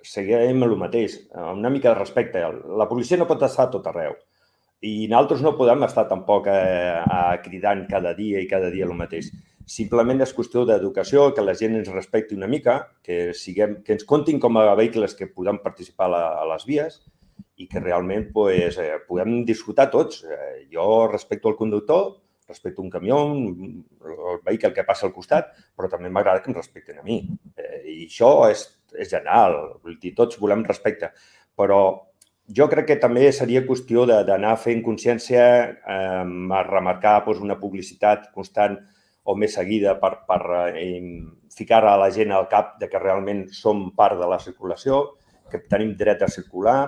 seguim 0.01 0.65
el 0.65 0.77
mateix, 0.81 1.19
una 1.53 1.73
mica 1.73 1.93
de 1.93 2.01
respecte. 2.01 2.41
La 2.81 2.89
policia 2.89 3.21
no 3.21 3.29
pot 3.29 3.45
estar 3.45 3.69
a 3.69 3.73
tot 3.75 3.93
arreu 3.93 4.17
i 4.85 5.09
nosaltres 5.09 5.43
no 5.43 5.57
podem 5.57 5.85
estar 5.87 6.05
tampoc 6.09 6.49
eh, 6.53 7.01
cridant 7.45 7.87
cada 7.89 8.13
dia 8.15 8.43
i 8.43 8.49
cada 8.49 8.69
dia 8.71 8.85
el 8.85 8.93
mateix. 8.97 9.31
Simplement 9.67 10.23
és 10.23 10.31
qüestió 10.31 10.63
d'educació, 10.63 11.33
que 11.35 11.43
la 11.43 11.57
gent 11.59 11.75
ens 11.75 11.89
respecti 11.91 12.37
una 12.39 12.47
mica, 12.47 12.77
que, 13.03 13.33
siguem, 13.35 13.81
que 13.83 13.97
ens 13.97 14.07
comptin 14.07 14.39
com 14.39 14.61
a 14.61 14.77
vehicles 14.79 15.17
que 15.19 15.27
podem 15.27 15.59
participar 15.65 16.07
a, 16.15 16.23
a 16.39 16.45
les 16.53 16.67
vies 16.69 17.01
i 17.59 17.67
que 17.67 17.83
realment 17.83 18.29
pues, 18.37 18.79
eh, 18.79 19.01
podem 19.09 19.41
disfrutar 19.49 19.89
tots. 19.91 20.23
Eh, 20.23 20.69
jo 20.71 20.87
respecto 21.11 21.51
el 21.51 21.59
conductor, 21.59 22.15
respecto 22.47 22.81
un 22.83 22.91
camió, 22.91 23.19
un, 23.27 23.85
el 24.07 24.41
vehicle 24.47 24.71
que 24.73 24.87
passa 24.87 25.09
al 25.09 25.15
costat, 25.17 25.51
però 25.75 25.91
també 25.91 26.15
m'agrada 26.15 26.45
que 26.45 26.53
em 26.53 26.59
respecten 26.59 27.01
a 27.01 27.07
mi. 27.07 27.25
Eh, 27.59 27.83
I 27.91 28.01
això 28.07 28.33
és, 28.47 28.69
és 28.95 29.11
general, 29.11 29.81
vull 29.83 29.99
dir, 29.99 30.15
tots 30.15 30.39
volem 30.39 30.63
respecte, 30.69 31.11
però 31.59 31.81
jo 32.55 32.69
crec 32.71 32.93
que 32.93 33.03
també 33.03 33.33
seria 33.35 33.67
qüestió 33.67 34.07
d'anar 34.07 34.55
fent 34.63 34.85
consciència, 34.87 35.47
eh, 35.75 36.23
a 36.23 36.69
remarcar 36.71 37.25
doncs, 37.27 37.43
una 37.43 37.59
publicitat 37.59 38.31
constant 38.31 38.79
o 39.27 39.35
més 39.39 39.57
seguida 39.59 39.97
per, 40.01 40.13
per 40.29 40.41
eh, 40.71 41.01
ficar 41.57 41.83
a 41.85 41.97
la 41.99 42.11
gent 42.15 42.33
al 42.33 42.49
cap 42.53 42.77
de 42.81 42.89
que 42.91 43.03
realment 43.03 43.47
som 43.55 43.91
part 43.99 44.19
de 44.21 44.29
la 44.31 44.39
circulació, 44.43 45.03
que 45.51 45.59
tenim 45.71 45.95
dret 45.99 46.23
a 46.23 46.31
circular, 46.31 46.81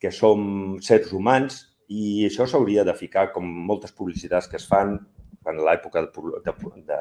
que 0.00 0.10
som 0.12 0.76
sers 0.84 1.12
humans 1.14 1.76
i 1.88 2.26
això 2.26 2.46
s'hauria 2.50 2.84
de 2.84 2.94
ficar 2.98 3.32
com 3.32 3.46
moltes 3.46 3.92
publicitats 3.96 4.48
que 4.50 4.56
es 4.58 4.66
fan 4.68 4.98
en 5.46 5.56
l'època 5.62 6.02
de, 6.02 6.08
de, 6.44 6.52
de, 6.90 6.98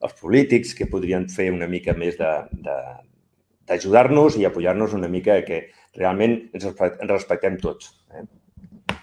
dels 0.00 0.14
polítics 0.20 0.74
que 0.76 0.90
podrien 0.92 1.28
fer 1.32 1.50
una 1.52 1.68
mica 1.68 1.92
més 1.96 2.16
d'ajudar-nos 2.20 4.36
i 4.36 4.44
apoyar-nos 4.48 4.94
una 4.96 5.08
mica 5.08 5.44
que 5.46 5.58
realment 5.96 6.50
ens 6.54 6.64
respectem 7.08 7.56
tots. 7.60 8.04
Eh? 8.14 8.24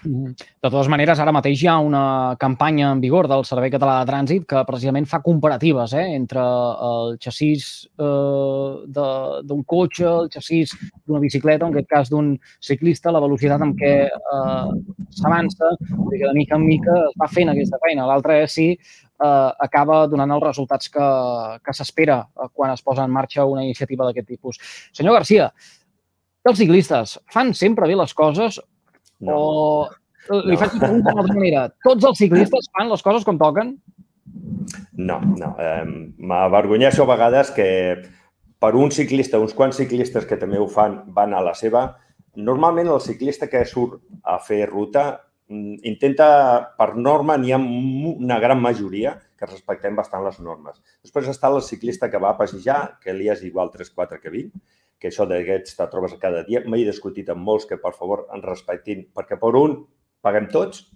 Mm-hmm. 0.04 0.34
De 0.62 0.70
totes 0.70 0.88
maneres, 0.92 1.20
ara 1.20 1.32
mateix 1.34 1.62
hi 1.62 1.68
ha 1.70 1.78
una 1.82 2.36
campanya 2.40 2.92
en 2.92 3.00
vigor 3.02 3.28
del 3.30 3.44
Servei 3.48 3.72
Català 3.72 3.98
de 4.00 4.10
Trànsit 4.10 4.46
que 4.50 4.62
precisament 4.68 5.08
fa 5.10 5.20
comparatives 5.24 5.94
eh, 5.98 6.04
entre 6.16 6.44
el 6.88 7.16
xassís 7.22 7.66
eh, 7.98 8.72
d'un 8.94 9.64
cotxe, 9.66 10.06
el 10.06 10.30
xassís 10.34 10.74
d'una 11.06 11.22
bicicleta, 11.24 11.66
en 11.66 11.74
aquest 11.74 11.90
cas 11.90 12.12
d'un 12.12 12.34
ciclista, 12.60 13.12
la 13.14 13.22
velocitat 13.24 13.64
amb 13.64 13.76
què 13.80 13.92
eh, 14.06 14.70
s'avança, 15.18 15.74
que 15.80 16.24
de 16.24 16.34
mica 16.36 16.58
en 16.58 16.66
mica 16.66 16.96
es 17.08 17.18
va 17.20 17.30
fent 17.32 17.52
aquesta 17.52 17.80
feina. 17.84 18.06
L'altra 18.08 18.38
és 18.44 18.54
si 18.54 18.70
eh, 18.74 19.50
acaba 19.68 20.06
donant 20.06 20.36
els 20.36 20.46
resultats 20.46 20.90
que, 20.94 21.10
que 21.64 21.74
s'espera 21.74 22.22
eh, 22.22 22.48
quan 22.52 22.72
es 22.74 22.82
posa 22.82 23.04
en 23.06 23.14
marxa 23.14 23.46
una 23.48 23.66
iniciativa 23.66 24.06
d'aquest 24.06 24.28
tipus. 24.36 24.62
Senyor 24.92 25.18
Garcia, 25.18 25.50
els 26.48 26.58
ciclistes 26.58 27.18
fan 27.32 27.52
sempre 27.54 27.88
bé 27.90 27.96
les 27.98 28.14
coses 28.16 28.60
no. 29.24 29.38
o 29.38 30.40
li 30.44 30.54
no. 30.54 30.60
faig 30.60 30.76
una 30.76 30.84
pregunta 30.84 31.10
d'una 31.10 31.24
altra 31.24 31.38
manera. 31.38 31.64
Tots 31.86 32.10
els 32.10 32.20
ciclistes 32.20 32.70
fan 32.76 32.92
les 32.92 33.04
coses 33.04 33.26
com 33.26 33.40
toquen? 33.40 33.76
No, 34.98 35.18
no. 35.20 35.54
Eh, 35.62 35.84
M'avergonyeixo 36.18 37.04
a 37.04 37.10
vegades 37.12 37.52
que 37.56 37.68
per 38.58 38.74
un 38.74 38.90
ciclista, 38.90 39.38
uns 39.38 39.54
quants 39.54 39.78
ciclistes 39.78 40.26
que 40.26 40.38
també 40.40 40.58
ho 40.58 40.66
fan, 40.70 41.00
van 41.14 41.34
a 41.34 41.42
la 41.44 41.54
seva. 41.54 41.86
Normalment 42.38 42.90
el 42.90 43.00
ciclista 43.02 43.48
que 43.50 43.64
surt 43.66 44.00
a 44.22 44.38
fer 44.42 44.64
ruta 44.68 45.04
mm, 45.48 45.78
intenta, 45.90 46.28
per 46.78 46.90
norma, 46.96 47.38
n'hi 47.38 47.54
ha 47.54 47.60
una 47.62 48.40
gran 48.42 48.60
majoria 48.62 49.14
que 49.38 49.46
respectem 49.46 49.94
bastant 49.94 50.24
les 50.26 50.40
normes. 50.42 50.82
Després 51.06 51.30
està 51.30 51.50
el 51.54 51.62
ciclista 51.62 52.10
que 52.10 52.18
va 52.18 52.34
a 52.34 52.38
passejar, 52.38 52.98
que 53.02 53.14
li 53.14 53.30
és 53.30 53.44
igual 53.46 53.70
3-4 53.70 54.18
que 54.22 54.34
20, 54.34 54.58
que 54.98 55.10
això 55.10 55.26
d'aquests 55.30 55.78
te 55.78 55.86
trobes 55.92 56.14
cada 56.20 56.44
dia. 56.46 56.62
M'he 56.66 56.84
discutit 56.86 57.28
amb 57.30 57.44
molts 57.46 57.66
que, 57.70 57.78
per 57.80 57.94
favor, 57.96 58.26
ens 58.34 58.46
respectin, 58.46 59.06
perquè 59.14 59.38
per 59.40 59.54
un 59.58 59.80
paguem 60.22 60.48
tots 60.50 60.88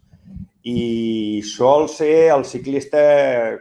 i 0.62 1.42
sol 1.42 1.88
ser 1.90 2.30
el 2.30 2.44
ciclista 2.46 3.00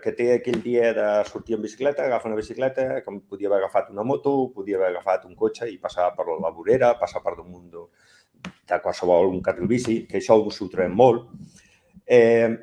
que 0.03 0.11
té 0.13 0.27
aquell 0.35 0.59
dia 0.61 0.91
de 0.93 1.07
sortir 1.25 1.55
en 1.57 1.63
bicicleta, 1.63 2.05
agafa 2.05 2.29
una 2.29 2.37
bicicleta, 2.37 3.01
com 3.01 3.23
podia 3.25 3.49
haver 3.49 3.63
agafat 3.63 3.89
una 3.89 4.05
moto, 4.05 4.51
podia 4.53 4.77
haver 4.77 4.91
agafat 4.91 5.25
un 5.25 5.33
cotxe 5.35 5.65
i 5.71 5.79
passar 5.81 6.11
per 6.17 6.27
la 6.29 6.51
vorera, 6.53 6.93
passar 6.99 7.23
per 7.25 7.33
damunt 7.39 7.71
de, 7.73 7.87
qualsevol 8.83 9.33
un 9.33 9.41
carril 9.41 9.67
bici, 9.67 10.03
que 10.05 10.19
això 10.21 10.37
ho 10.37 10.69
trobem 10.69 10.93
molt. 10.93 11.25
Eh, 12.05 12.53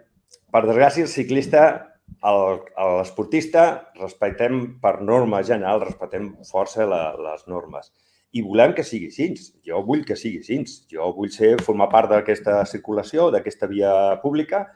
per 0.54 0.62
desgràcia, 0.64 1.02
el 1.02 1.10
ciclista 1.10 1.87
l'esportista 2.22 3.92
respectem 4.00 4.80
per 4.82 5.00
norma 5.02 5.42
general, 5.42 5.84
respectem 5.84 6.32
força 6.46 6.86
la, 6.86 7.14
les 7.14 7.46
normes. 7.46 7.92
I 8.36 8.42
volem 8.44 8.74
que 8.76 8.84
sigui 8.84 9.08
així. 9.08 9.28
Jo 9.64 9.80
vull 9.86 10.04
que 10.04 10.16
sigui 10.18 10.42
així. 10.42 10.58
Jo 10.92 11.12
vull 11.16 11.30
ser, 11.32 11.54
formar 11.64 11.88
part 11.92 12.10
d'aquesta 12.10 12.60
circulació, 12.68 13.30
d'aquesta 13.32 13.68
via 13.70 13.92
pública 14.22 14.66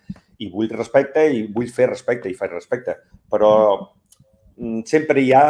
i 0.40 0.48
vull 0.50 0.70
respecte 0.72 1.26
i 1.28 1.44
vull 1.52 1.68
fer 1.68 1.90
respecte 1.90 2.30
i 2.30 2.38
fer 2.38 2.48
respecte. 2.52 2.96
Però 3.30 3.52
mm, 4.56 4.86
sempre 4.88 5.20
hi 5.20 5.34
ha 5.36 5.44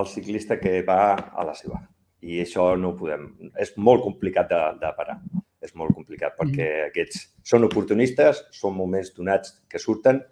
el 0.00 0.06
ciclista 0.10 0.58
que 0.58 0.80
va 0.86 1.14
a 1.14 1.46
la 1.46 1.54
seva. 1.54 1.80
I 2.20 2.42
això 2.42 2.74
no 2.76 2.90
ho 2.90 2.98
podem... 2.98 3.30
És 3.60 3.76
molt 3.76 4.02
complicat 4.04 4.50
de, 4.50 4.60
de 4.82 4.90
parar. 4.96 5.20
És 5.62 5.74
molt 5.76 5.94
complicat 5.94 6.34
perquè 6.40 6.66
mm. 6.66 6.90
aquests 6.90 7.24
són 7.46 7.68
oportunistes, 7.68 8.42
són 8.56 8.74
moments 8.76 9.12
donats 9.16 9.54
que 9.70 9.78
surten 9.78 10.22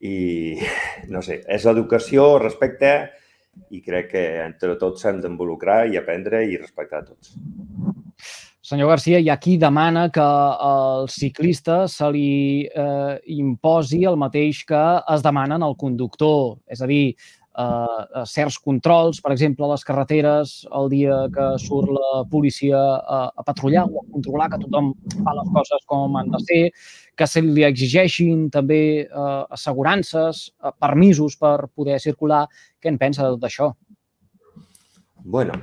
i, 0.00 0.58
no 1.14 1.22
sé, 1.22 1.40
és 1.48 1.66
educació, 1.70 2.36
respecte 2.42 2.92
i 3.72 3.80
crec 3.80 4.10
que 4.12 4.26
entre 4.44 4.76
tots 4.80 5.04
s'han 5.04 5.22
d'involucrar 5.22 5.86
i 5.88 5.96
aprendre 5.96 6.44
i 6.44 6.58
respectar 6.60 7.04
tots. 7.06 7.32
Senyor 8.66 8.88
Garcia, 8.90 9.20
hi 9.22 9.28
ha 9.30 9.36
qui 9.38 9.52
demana 9.62 10.08
que 10.10 10.22
al 10.68 11.04
ciclista 11.06 11.84
se 11.86 12.08
li 12.10 12.66
eh, 12.66 13.12
imposi 13.36 14.00
el 14.10 14.18
mateix 14.18 14.64
que 14.66 14.80
es 15.14 15.22
demanen 15.22 15.62
al 15.62 15.76
conductor. 15.78 16.56
És 16.66 16.82
a 16.82 16.88
dir, 16.90 17.14
eh, 17.14 17.35
certs 18.28 18.58
controls, 18.60 19.22
per 19.24 19.32
exemple, 19.32 19.64
a 19.64 19.70
les 19.72 19.84
carreteres, 19.88 20.54
el 20.76 20.90
dia 20.92 21.16
que 21.32 21.46
surt 21.62 21.88
la 21.94 22.24
policia 22.30 22.76
a, 22.76 23.20
a 23.32 23.44
patrullar 23.46 23.86
o 23.88 24.02
a 24.02 24.04
controlar 24.12 24.50
que 24.52 24.60
tothom 24.66 24.92
fa 25.14 25.34
les 25.38 25.48
coses 25.54 25.86
com 25.88 26.18
han 26.20 26.28
de 26.34 26.42
ser, 26.44 26.60
que 27.16 27.28
se 27.30 27.40
li 27.40 27.64
exigeixin 27.64 28.50
també 28.52 28.82
eh, 29.06 29.42
assegurances, 29.56 30.42
eh, 30.60 30.74
permisos 30.84 31.38
per 31.40 31.70
poder 31.72 31.96
circular. 32.02 32.44
Què 32.82 32.92
en 32.92 33.00
pensa 33.00 33.24
de 33.24 33.38
tot 33.38 33.48
això? 33.48 33.70
Bueno, 35.24 35.56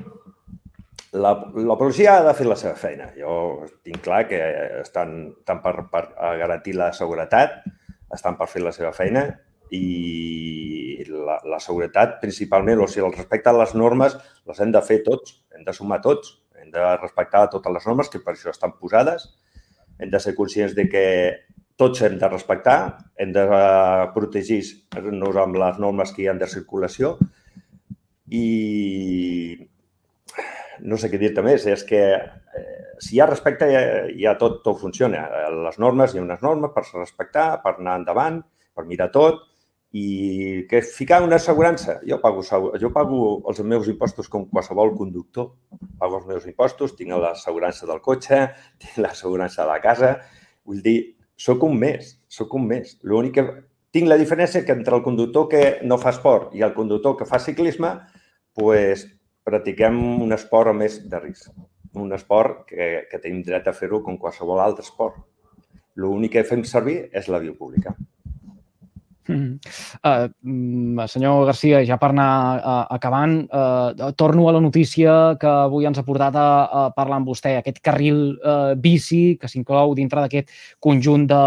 la, 1.13 1.35
la 1.53 1.77
policia 1.77 2.17
ha 2.17 2.25
de 2.25 2.33
fer 2.33 2.49
la 2.49 2.57
seva 2.57 2.73
feina. 2.75 3.11
Jo 3.13 3.67
tinc 3.85 4.01
clar 4.03 4.25
que 4.27 4.41
estan 4.81 5.35
tant 5.45 5.61
per, 5.61 5.75
per 5.93 6.07
garantir 6.41 6.73
la 6.79 6.89
seguretat, 6.97 7.61
estan 8.13 8.37
per 8.39 8.49
fer 8.49 8.65
la 8.65 8.73
seva 8.73 8.91
feina 8.97 9.27
i 9.73 9.85
la, 11.09 11.39
la 11.49 11.59
seguretat 11.63 12.19
principalment, 12.21 12.81
o 12.83 12.87
sigui, 12.87 13.05
el 13.07 13.15
respecte 13.15 13.51
a 13.51 13.57
les 13.57 13.73
normes 13.77 14.15
les 14.49 14.59
hem 14.63 14.71
de 14.73 14.81
fer 14.85 15.01
tots, 15.05 15.39
hem 15.55 15.63
de 15.67 15.75
sumar 15.75 16.01
tots, 16.03 16.37
hem 16.59 16.71
de 16.73 16.83
respectar 17.01 17.47
totes 17.51 17.73
les 17.73 17.87
normes 17.89 18.09
que 18.11 18.21
per 18.23 18.35
això 18.35 18.51
estan 18.53 18.75
posades, 18.79 19.27
hem 19.99 20.11
de 20.11 20.21
ser 20.21 20.35
conscients 20.37 20.75
de 20.77 20.87
que 20.89 21.05
tots 21.79 22.03
hem 22.05 22.17
de 22.21 22.29
respectar, 22.29 22.77
hem 23.19 23.33
de 23.35 23.43
protegir-nos 24.15 25.39
amb 25.41 25.59
les 25.61 25.79
normes 25.81 26.13
que 26.13 26.23
hi 26.23 26.29
ha 26.29 26.37
de 26.37 26.49
circulació 26.49 27.15
i 28.29 28.45
no 30.83 30.97
sé 30.97 31.09
què 31.09 31.19
dir-te 31.21 31.43
més, 31.45 31.65
és 31.69 31.83
que 31.87 32.01
eh, 32.17 32.83
si 33.03 33.15
hi 33.15 33.21
ha 33.21 33.29
respecte 33.29 33.69
ja, 33.69 33.81
ja 34.19 34.35
tot, 34.39 34.61
tot 34.65 34.79
funciona. 34.81 35.25
Les 35.67 35.79
normes, 35.79 36.13
hi 36.13 36.21
ha 36.21 36.25
unes 36.25 36.41
normes 36.45 36.73
per 36.75 36.85
respectar, 36.89 37.47
per 37.63 37.75
anar 37.77 37.99
endavant, 38.01 38.41
per 38.73 38.85
mirar 38.89 39.11
tot 39.13 39.43
i 39.93 40.65
que 40.67 40.81
ficar 40.81 41.21
una 41.21 41.37
assegurança. 41.37 41.99
Jo 42.09 42.17
pago, 42.19 42.41
jo 42.81 42.89
pago 42.91 43.17
els 43.49 43.59
meus 43.61 43.87
impostos 43.91 44.27
com 44.27 44.47
qualsevol 44.49 44.95
conductor. 44.97 45.51
Pago 46.01 46.17
els 46.17 46.29
meus 46.31 46.47
impostos, 46.49 46.95
tinc 46.97 47.13
l'assegurança 47.13 47.85
del 47.85 48.01
cotxe, 48.01 48.39
tinc 48.81 48.97
l'assegurança 48.97 49.61
de 49.61 49.67
la 49.69 49.81
casa. 49.83 50.15
Vull 50.65 50.81
dir, 50.81 50.97
sóc 51.37 51.61
un 51.67 51.77
més, 51.77 52.15
sóc 52.27 52.55
un 52.57 52.65
més. 52.73 52.97
L'únic 53.03 53.37
que... 53.37 53.45
Tinc 53.93 54.09
la 54.09 54.17
diferència 54.17 54.63
que 54.65 54.73
entre 54.73 54.95
el 54.97 55.03
conductor 55.05 55.45
que 55.51 55.59
no 55.85 55.99
fa 56.01 56.09
esport 56.09 56.55
i 56.57 56.63
el 56.65 56.71
conductor 56.73 57.13
que 57.19 57.27
fa 57.29 57.37
ciclisme, 57.37 57.91
pues, 58.57 59.03
practiquem 59.45 59.99
un 60.25 60.33
esport 60.33 60.71
a 60.71 60.73
més 60.73 60.95
de 61.11 61.19
risc. 61.21 61.51
Un 62.01 62.09
esport 62.17 62.63
que, 62.71 62.87
que 63.11 63.19
tenim 63.21 63.43
dret 63.45 63.69
a 63.69 63.75
fer-ho 63.77 64.01
com 64.01 64.17
qualsevol 64.17 64.63
altre 64.63 64.81
esport. 64.81 65.21
L'únic 66.01 66.33
que 66.39 66.45
fem 66.49 66.65
servir 66.65 66.97
és 67.13 67.29
la 67.29 67.37
via 67.43 67.53
pública. 67.53 67.93
Uh, 69.29 71.05
senyor 71.07 71.45
Garcia, 71.47 71.79
ja 71.87 71.97
per 72.01 72.09
anar 72.11 72.59
uh, 72.59 72.73
acabant, 72.91 73.35
uh, 73.47 74.11
torno 74.19 74.49
a 74.49 74.53
la 74.55 74.61
notícia 74.63 75.35
que 75.39 75.47
avui 75.47 75.87
ens 75.87 75.99
ha 75.99 76.05
portat 76.07 76.35
a, 76.35 76.47
a 76.65 76.81
parlar 76.95 77.21
amb 77.21 77.31
vostè, 77.31 77.55
aquest 77.59 77.79
carril 77.85 78.35
uh, 78.35 78.73
bici 78.75 79.37
que 79.39 79.47
s'inclou 79.51 79.95
dintre 79.95 80.25
d'aquest 80.25 80.51
conjunt 80.83 81.25
de 81.29 81.43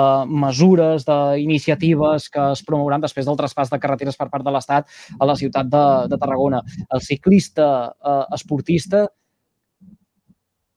mesures, 0.47 1.05
d'iniciatives 1.05 2.31
que 2.33 2.49
es 2.55 2.65
promouran 2.67 3.05
després 3.05 3.29
del 3.29 3.39
traspàs 3.39 3.73
de 3.73 3.81
carreteres 3.83 4.17
per 4.17 4.31
part 4.33 4.47
de 4.47 4.55
l'Estat 4.55 4.89
a 5.21 5.29
la 5.29 5.37
ciutat 5.37 5.69
de, 5.69 5.87
de 6.11 6.21
Tarragona. 6.21 6.63
El 6.89 7.05
ciclista 7.05 7.69
uh, 7.93 8.25
esportista 8.35 9.07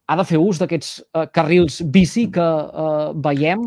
ha 0.09 0.15
de 0.17 0.25
fer 0.25 0.39
ús 0.41 0.57
d'aquests 0.57 0.89
uh, 1.13 1.27
carrils 1.29 1.79
bici 1.93 2.25
que 2.33 2.41
uh, 2.41 3.11
veiem 3.13 3.61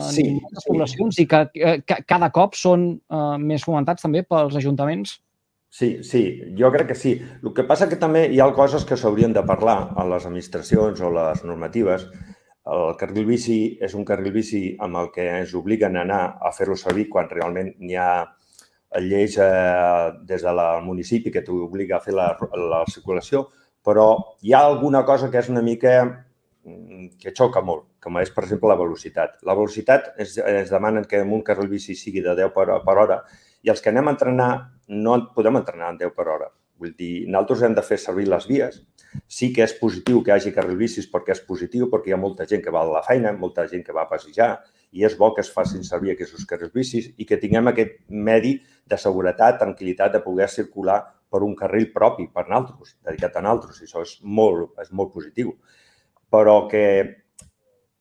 sí, 0.00 0.24
en 0.24 0.38
moltes 0.40 0.64
sí. 0.64 0.70
poblacions 0.70 1.18
i 1.20 1.26
que, 1.28 1.42
que 1.84 1.98
cada 2.08 2.30
cop 2.32 2.56
són 2.56 2.88
uh, 3.12 3.36
més 3.36 3.66
fomentats 3.66 4.06
també 4.06 4.24
pels 4.24 4.56
ajuntaments? 4.56 5.18
Sí, 5.76 6.02
sí, 6.02 6.22
jo 6.56 6.70
crec 6.72 6.88
que 6.88 6.96
sí. 6.96 7.12
El 7.42 7.52
que 7.52 7.66
passa 7.68 7.90
que 7.90 7.98
també 8.00 8.24
hi 8.32 8.40
ha 8.40 8.48
coses 8.56 8.86
que 8.88 8.96
s'haurien 8.96 9.34
de 9.36 9.42
parlar 9.44 9.90
a 9.92 10.06
les 10.08 10.24
administracions 10.24 11.02
o 11.04 11.10
les 11.12 11.42
normatives. 11.44 12.06
El 12.72 12.96
carril 12.96 13.26
bici 13.28 13.58
és 13.84 13.92
un 13.94 14.06
carril 14.08 14.32
bici 14.32 14.62
amb 14.80 14.96
el 15.02 15.10
que 15.12 15.26
ens 15.42 15.52
obliguen 15.58 15.98
a 15.98 16.06
anar 16.06 16.22
a 16.40 16.54
fer-lo 16.56 16.78
servir 16.80 17.10
quan 17.12 17.28
realment 17.28 17.74
n'hi 17.82 18.00
ha 18.00 18.08
lleis 19.04 19.36
eh, 19.36 20.08
des 20.24 20.42
del 20.42 20.62
municipi 20.86 21.30
que 21.34 21.44
t'obliga 21.44 21.98
a 21.98 22.04
fer 22.04 22.14
la, 22.16 22.30
la 22.56 22.80
circulació, 22.88 23.44
però 23.86 24.34
hi 24.42 24.52
ha 24.52 24.64
alguna 24.66 25.04
cosa 25.06 25.30
que 25.30 25.38
és 25.38 25.48
una 25.52 25.62
mica 25.62 25.94
mm, 26.02 27.16
que 27.22 27.32
xoca 27.36 27.62
molt, 27.62 27.86
com 28.02 28.18
és, 28.18 28.32
per 28.34 28.42
exemple, 28.44 28.70
la 28.72 28.78
velocitat. 28.80 29.38
La 29.46 29.54
velocitat 29.54 30.12
ens, 30.18 30.36
ens 30.42 30.72
demanen 30.74 31.06
que 31.06 31.22
en 31.22 31.30
un 31.32 31.44
carril 31.46 31.70
bici 31.70 31.94
sigui 31.94 32.24
de 32.24 32.34
10 32.34 32.54
per, 32.56 32.66
per 32.82 32.96
hora 33.04 33.22
i 33.62 33.70
els 33.70 33.82
que 33.82 33.92
anem 33.92 34.10
a 34.10 34.16
entrenar 34.16 34.50
no 34.90 35.20
podem 35.34 35.60
entrenar 35.62 35.94
en 35.94 36.00
10 36.02 36.14
per 36.18 36.26
hora. 36.34 36.50
Vull 36.76 36.92
dir, 36.98 37.24
nosaltres 37.30 37.62
hem 37.64 37.74
de 37.76 37.84
fer 37.86 37.98
servir 38.02 38.26
les 38.28 38.44
vies. 38.50 38.82
Sí 39.32 39.48
que 39.54 39.62
és 39.64 39.72
positiu 39.78 40.20
que 40.22 40.32
hi 40.32 40.34
hagi 40.34 40.52
carril 40.52 40.76
bicis 40.82 41.06
perquè 41.12 41.32
és 41.32 41.40
positiu, 41.46 41.86
perquè 41.92 42.10
hi 42.10 42.16
ha 42.16 42.20
molta 42.20 42.44
gent 42.50 42.64
que 42.64 42.74
va 42.74 42.82
a 42.82 42.90
la 42.90 43.04
feina, 43.06 43.32
molta 43.32 43.64
gent 43.70 43.86
que 43.86 43.94
va 43.96 44.04
a 44.04 44.10
passejar, 44.10 44.50
i 44.92 45.06
és 45.06 45.16
bo 45.18 45.30
que 45.34 45.42
es 45.44 45.50
facin 45.52 45.86
servir 45.86 46.12
aquests 46.12 46.44
carrils 46.48 46.74
bicis 46.74 47.08
i 47.16 47.26
que 47.28 47.38
tinguem 47.40 47.70
aquest 47.70 47.96
medi 48.08 48.58
de 48.86 48.98
seguretat, 49.00 49.58
tranquil·litat, 49.62 50.12
de 50.12 50.22
poder 50.24 50.50
circular 50.52 51.00
per 51.36 51.44
un 51.44 51.54
carril 51.58 51.90
propi 51.92 52.26
per 52.32 52.48
naltros, 52.48 52.96
dedicat 53.04 53.36
a 53.36 53.44
naltros, 53.44 53.78
i 53.82 53.86
això 53.86 54.02
és 54.06 54.16
molt, 54.24 54.72
és 54.80 54.90
molt 54.96 55.12
positiu. 55.12 55.52
Però 56.32 56.62
que 56.70 56.86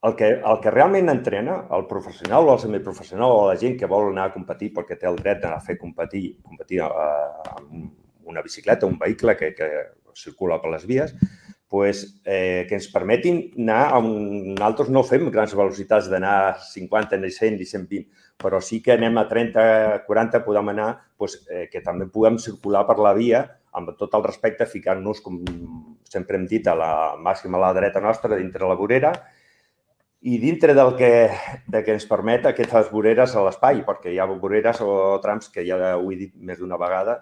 el 0.06 0.16
que, 0.16 0.30
el 0.38 0.60
que 0.62 0.72
realment 0.72 1.10
entrena, 1.10 1.60
el 1.76 1.88
professional 1.90 2.48
o 2.48 2.54
el 2.54 2.62
semiprofessional 2.62 3.32
o 3.34 3.46
la 3.50 3.58
gent 3.60 3.78
que 3.80 3.90
vol 3.90 4.12
anar 4.12 4.30
a 4.30 4.34
competir 4.36 4.72
perquè 4.76 5.00
té 5.02 5.10
el 5.10 5.18
dret 5.18 5.42
d'anar 5.42 5.58
a 5.58 5.66
fer 5.66 5.80
competir, 5.82 6.24
competir 6.46 6.84
eh, 6.86 7.54
amb 7.56 8.30
una 8.30 8.44
bicicleta, 8.46 8.86
un 8.86 9.00
vehicle 9.02 9.36
que, 9.40 9.52
que 9.58 9.70
circula 10.16 10.60
per 10.62 10.72
les 10.74 10.86
vies, 10.90 11.16
pues, 11.76 12.22
eh, 12.24 12.66
que 12.70 12.78
ens 12.78 12.86
permetin 12.88 13.42
anar 13.58 13.82
a 13.92 13.98
un... 14.00 14.54
Nosaltres 14.54 14.94
no 14.96 15.02
fem 15.04 15.26
grans 15.28 15.52
velocitats 15.60 16.06
d'anar 16.08 16.36
a 16.46 16.54
50, 16.64 17.20
100 17.20 17.58
i 17.60 17.68
120, 17.68 18.06
però 18.40 18.62
sí 18.64 18.80
que 18.86 18.94
anem 18.94 19.20
a 19.20 19.26
30, 19.28 19.66
40, 20.08 20.40
podem 20.46 20.72
anar, 20.72 20.86
doncs, 21.20 21.42
eh, 21.52 21.66
que 21.74 21.82
també 21.84 22.08
puguem 22.08 22.38
circular 22.40 22.86
per 22.88 22.96
la 23.04 23.12
via 23.18 23.42
amb 23.76 23.92
tot 24.00 24.16
el 24.16 24.24
respecte, 24.24 24.70
ficant-nos, 24.72 25.20
com 25.26 25.42
sempre 26.08 26.40
hem 26.40 26.46
dit, 26.48 26.64
a 26.72 26.78
la 26.80 26.94
màxima 27.20 27.60
a 27.60 27.66
la 27.66 27.74
dreta 27.76 28.00
nostra, 28.00 28.40
dintre 28.40 28.72
la 28.72 28.80
vorera, 28.80 29.12
i 30.24 30.40
dintre 30.40 30.78
del 30.80 30.94
que, 30.96 31.12
de 31.68 31.84
que 31.84 31.98
ens 31.98 32.08
permet 32.08 32.48
aquestes 32.48 32.88
voreres 32.96 33.36
a 33.36 33.44
l'espai, 33.50 33.84
perquè 33.84 34.16
hi 34.16 34.24
ha 34.24 34.30
voreres 34.32 34.80
o 34.80 35.20
trams 35.28 35.52
que 35.52 35.68
ja 35.68 35.98
ho 36.00 36.08
he 36.08 36.22
dit 36.24 36.40
més 36.40 36.64
d'una 36.64 36.80
vegada, 36.80 37.20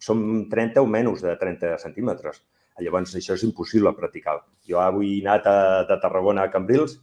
són 0.00 0.48
30 0.48 0.80
o 0.80 0.88
menys 0.88 1.28
de 1.28 1.36
30 1.36 1.76
centímetres. 1.84 2.40
Llavors, 2.80 3.14
això 3.18 3.36
és 3.36 3.44
impossible 3.44 3.92
practicar. 3.96 4.38
Jo 4.68 4.80
avui 4.80 5.18
he 5.18 5.22
anat 5.26 5.48
a, 5.50 5.56
de 5.88 5.98
Tarragona 6.00 6.46
a 6.46 6.52
Cambrils 6.52 6.96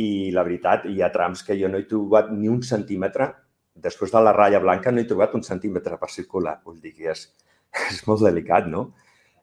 i 0.00 0.30
la 0.32 0.44
veritat, 0.46 0.86
hi 0.88 1.02
ha 1.02 1.12
trams 1.12 1.42
que 1.44 1.58
jo 1.58 1.68
no 1.68 1.80
he 1.80 1.88
trobat 1.88 2.30
ni 2.32 2.48
un 2.48 2.62
centímetre, 2.64 3.28
després 3.74 4.12
de 4.12 4.20
la 4.20 4.32
ratlla 4.32 4.60
blanca 4.60 4.92
no 4.92 5.00
he 5.00 5.08
trobat 5.08 5.34
un 5.36 5.44
centímetre 5.44 5.98
per 6.00 6.10
circular. 6.12 6.58
Vull 6.64 6.80
dir 6.80 6.94
que 6.96 7.10
és, 7.12 7.26
és 7.90 8.00
molt 8.08 8.24
delicat, 8.24 8.68
no? 8.72 8.86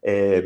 Eh, 0.02 0.42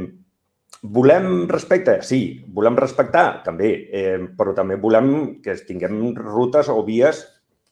volem 0.84 1.48
respecte? 1.52 2.00
Sí. 2.04 2.22
Volem 2.54 2.78
respectar? 2.80 3.44
També. 3.46 3.72
Eh, 3.92 4.20
però 4.38 4.56
també 4.56 4.76
volem 4.76 5.40
que 5.44 5.56
tinguem 5.68 6.00
rutes 6.20 6.70
o 6.70 6.82
vies 6.84 7.24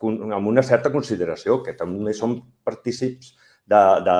amb 0.01 0.47
una 0.49 0.63
certa 0.65 0.89
consideració, 0.89 1.59
que 1.61 1.75
també 1.77 2.13
som 2.17 2.39
partícips 2.65 3.35
de, 3.69 3.81
de, 4.07 4.15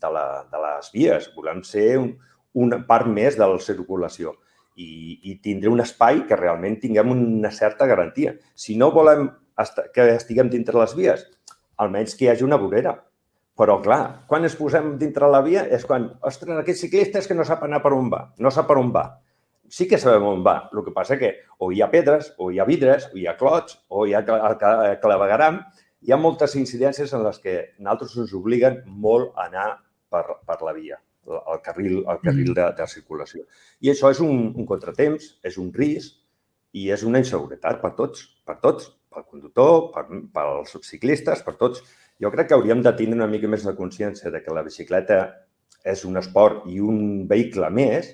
de, 0.00 0.12
la, 0.14 0.26
de 0.48 0.62
les 0.62 0.92
vies. 0.94 1.26
Volem 1.36 1.60
ser 1.66 1.98
un, 2.00 2.14
una 2.54 2.82
part 2.86 3.08
més 3.08 3.36
de 3.38 3.46
la 3.48 3.60
circulació 3.60 4.34
i, 4.76 5.18
i 5.28 5.36
tindre 5.44 5.70
un 5.72 5.82
espai 5.84 6.24
que 6.28 6.38
realment 6.38 6.78
tinguem 6.80 7.12
una 7.12 7.50
certa 7.52 7.86
garantia. 7.86 8.34
Si 8.54 8.76
no 8.78 8.90
volem 8.92 9.28
que 9.94 10.08
estiguem 10.16 10.50
dintre 10.52 10.78
les 10.80 10.94
vies, 10.96 11.26
almenys 11.80 12.16
que 12.16 12.26
hi 12.26 12.32
hagi 12.32 12.46
una 12.46 12.60
vorera. 12.60 12.96
Però, 13.58 13.76
clar, 13.84 14.24
quan 14.28 14.46
ens 14.48 14.56
posem 14.56 14.94
dintre 15.00 15.28
la 15.28 15.42
via 15.44 15.66
és 15.76 15.84
quan, 15.84 16.08
ostres, 16.24 16.56
aquest 16.62 16.86
ciclista 16.86 17.20
és 17.20 17.28
que 17.28 17.36
no 17.36 17.44
sap 17.44 17.66
anar 17.66 17.82
per 17.84 17.92
on 17.92 18.08
va, 18.12 18.24
no 18.40 18.50
sap 18.50 18.70
per 18.70 18.78
on 18.80 18.88
va. 18.94 19.04
Sí 19.72 19.86
que 19.88 20.00
sabem 20.00 20.24
on 20.28 20.40
va, 20.44 20.56
el 20.72 20.84
que 20.84 20.94
passa 20.96 21.18
que 21.20 21.34
o 21.60 21.70
hi 21.72 21.80
ha 21.84 21.90
pedres, 21.92 22.32
o 22.38 22.50
hi 22.52 22.60
ha 22.60 22.68
vidres, 22.68 23.08
o 23.12 23.20
hi 23.20 23.28
ha 23.28 23.36
clots, 23.36 23.78
o 23.88 24.06
hi 24.08 24.16
ha 24.16 24.24
clavegaram. 24.24 25.62
Hi 26.02 26.12
ha 26.12 26.18
moltes 26.18 26.56
incidències 26.58 27.12
en 27.14 27.22
les 27.28 27.38
que 27.44 27.56
nosaltres 27.78 28.18
ens 28.24 28.34
obliguen 28.34 28.82
molt 28.88 29.36
a 29.36 29.46
anar 29.52 29.68
per, 30.10 30.24
per 30.48 30.60
la 30.64 30.74
via 30.76 30.98
el 31.26 31.60
carril, 31.62 32.00
el 32.00 32.18
carril 32.22 32.50
mm. 32.50 32.56
de, 32.58 32.66
de 32.78 32.88
circulació. 32.90 33.44
I 33.80 33.92
això 33.92 34.10
és 34.12 34.20
un, 34.24 34.48
un 34.56 34.66
contratemps, 34.68 35.36
és 35.46 35.58
un 35.62 35.70
risc 35.74 36.18
i 36.72 36.88
és 36.94 37.04
una 37.06 37.20
inseguretat 37.22 37.80
per 37.82 37.92
tots, 37.98 38.24
per 38.48 38.58
tots, 38.64 38.88
pel 39.12 39.26
conductor, 39.28 39.90
per, 39.94 40.06
pels 40.34 40.74
ciclistes, 40.88 41.44
per 41.44 41.56
tots. 41.60 41.84
Jo 42.22 42.30
crec 42.32 42.50
que 42.50 42.58
hauríem 42.58 42.82
de 42.84 42.94
tindre 42.98 43.20
una 43.20 43.30
mica 43.30 43.50
més 43.50 43.66
de 43.66 43.76
consciència 43.76 44.32
de 44.32 44.42
que 44.42 44.54
la 44.54 44.64
bicicleta 44.66 45.22
és 45.84 46.04
un 46.08 46.18
esport 46.20 46.66
i 46.70 46.80
un 46.80 47.26
vehicle 47.28 47.68
més 47.74 48.12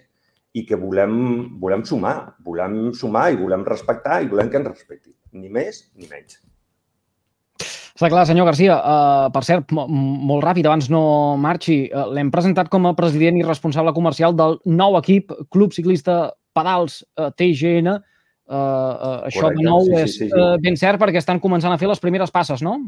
i 0.57 0.65
que 0.67 0.79
volem, 0.81 1.15
volem 1.61 1.85
sumar, 1.87 2.17
volem 2.45 2.79
sumar 2.97 3.29
i 3.33 3.41
volem 3.41 3.67
respectar 3.69 4.23
i 4.25 4.31
volem 4.33 4.51
que 4.51 4.63
ens 4.63 4.73
respecti, 4.73 5.13
ni 5.37 5.53
més 5.53 5.85
ni 5.95 6.09
menys. 6.11 6.41
Està 7.59 8.11
clar, 8.13 8.25
senyor 8.29 8.47
Garcia. 8.47 8.77
Uh, 8.79 9.31
per 9.35 9.43
cert, 9.47 9.73
molt 9.75 10.45
ràpid, 10.45 10.69
abans 10.71 10.87
no 10.93 11.03
marxi, 11.41 11.81
uh, 11.91 12.07
l'hem 12.15 12.31
presentat 12.35 12.71
com 12.71 12.87
a 12.87 12.95
president 12.99 13.41
i 13.41 13.47
responsable 13.47 13.95
comercial 13.97 14.37
del 14.39 14.61
nou 14.71 14.99
equip 15.01 15.35
Club 15.51 15.75
Ciclista 15.75 16.29
Pedals 16.55 17.03
uh, 17.19 17.33
TGN. 17.35 17.99
Uh, 18.49 18.55
uh, 18.55 19.19
això 19.29 19.49
Correcte, 19.49 19.61
de 19.61 19.67
nou 19.67 19.83
sí, 19.85 19.97
és 19.99 20.15
sí, 20.15 20.23
sí, 20.23 20.31
sí. 20.31 20.39
Uh, 20.39 20.55
ben 20.63 20.79
cert 20.79 21.03
perquè 21.03 21.21
estan 21.21 21.43
començant 21.43 21.75
a 21.75 21.81
fer 21.81 21.91
les 21.91 22.01
primeres 22.01 22.33
passes, 22.33 22.63
no? 22.65 22.79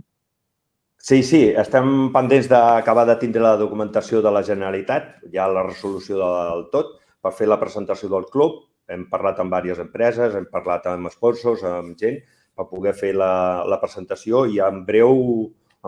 Sí, 1.01 1.23
sí, 1.25 1.47
estem 1.57 2.11
pendents 2.13 2.49
d'acabar 2.51 3.07
de 3.09 3.15
tindre 3.21 3.41
la 3.41 3.57
documentació 3.57 4.21
de 4.21 4.31
la 4.31 4.43
Generalitat, 4.45 5.15
ja 5.33 5.47
la 5.49 5.63
resolució 5.65 6.19
del 6.21 6.67
tot, 6.75 6.99
per 7.25 7.33
fer 7.37 7.49
la 7.49 7.59
presentació 7.61 8.11
del 8.13 8.27
club. 8.29 8.67
Hem 8.91 9.07
parlat 9.09 9.39
amb 9.41 9.55
diverses 9.55 9.87
empreses, 9.87 10.37
hem 10.37 10.45
parlat 10.53 10.87
amb 10.91 11.09
sponsors, 11.13 11.65
amb 11.65 11.97
gent, 11.97 12.19
per 12.61 12.69
poder 12.69 12.93
fer 12.97 13.15
la, 13.17 13.65
la 13.65 13.81
presentació 13.81 14.45
i 14.53 14.61
en 14.61 14.83
breu, 14.85 15.17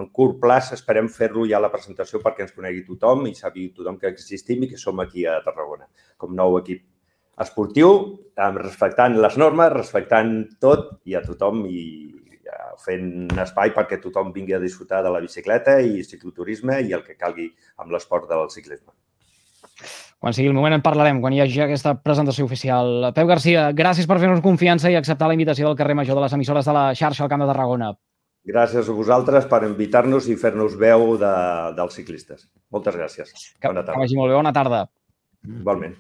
en 0.01 0.09
curt 0.17 0.39
plaç, 0.41 0.73
esperem 0.73 1.11
fer-lo 1.13 1.45
ja 1.49 1.61
la 1.61 1.71
presentació 1.73 2.23
perquè 2.25 2.47
ens 2.47 2.55
conegui 2.57 2.87
tothom 2.87 3.27
i 3.29 3.35
sabi 3.37 3.69
tothom 3.77 4.01
que 4.01 4.09
existim 4.09 4.65
i 4.65 4.71
que 4.71 4.81
som 4.81 5.05
aquí 5.05 5.27
a 5.29 5.43
Tarragona 5.45 5.91
com 6.17 6.33
nou 6.39 6.57
equip 6.63 6.87
esportiu, 7.43 7.93
respectant 8.57 9.17
les 9.21 9.37
normes, 9.41 9.73
respectant 9.75 10.33
tot 10.61 10.89
i 11.09 11.17
a 11.17 11.23
tothom 11.25 11.65
i 11.69 11.85
fent 12.83 13.39
espai 13.43 13.73
perquè 13.77 14.01
tothom 14.01 14.33
vingui 14.33 14.57
a 14.57 14.61
disfrutar 14.63 15.03
de 15.05 15.13
la 15.13 15.21
bicicleta 15.25 15.79
i 15.81 16.03
cicloturisme 16.05 16.81
i 16.83 16.93
el 16.97 17.05
que 17.07 17.19
calgui 17.21 17.49
amb 17.77 17.93
l'esport 17.93 18.29
del 18.31 18.49
ciclisme. 18.51 18.93
Quan 20.23 20.37
sigui 20.37 20.53
el 20.53 20.55
moment 20.55 20.77
en 20.77 20.83
parlarem, 20.85 21.19
quan 21.19 21.35
hi 21.35 21.41
hagi 21.43 21.65
aquesta 21.65 21.97
presentació 21.99 22.45
oficial. 22.47 23.09
Pep 23.17 23.27
Garcia, 23.27 23.65
gràcies 23.75 24.07
per 24.07 24.21
fer-nos 24.23 24.45
confiança 24.45 24.93
i 24.93 24.95
acceptar 24.95 25.27
la 25.27 25.35
invitació 25.35 25.67
del 25.67 25.75
carrer 25.81 25.97
Major 25.99 26.15
de 26.15 26.23
les 26.23 26.37
emissores 26.37 26.69
de 26.69 26.75
la 26.77 26.85
xarxa 26.95 27.25
al 27.27 27.33
Camp 27.33 27.43
de 27.43 27.49
Tarragona. 27.51 27.89
Gràcies 28.47 28.87
a 28.87 28.95
vosaltres 28.95 29.51
per 29.51 29.65
invitar-nos 29.67 30.31
i 30.31 30.39
fer-nos 30.39 30.79
veu 30.79 31.17
de, 31.19 31.35
dels 31.75 31.99
ciclistes. 31.99 32.47
Moltes 32.71 33.01
gràcies. 33.01 33.35
Que, 33.35 33.67
Bona 33.67 33.83
tarda. 33.83 33.99
Que 33.99 34.05
vagi 34.05 34.21
molt 34.21 34.31
bé. 34.31 34.39
Bona 34.39 34.55
tarda. 34.55 34.87
Igualment. 35.59 35.99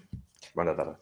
Bona 0.54 0.78
tarda. 0.78 0.98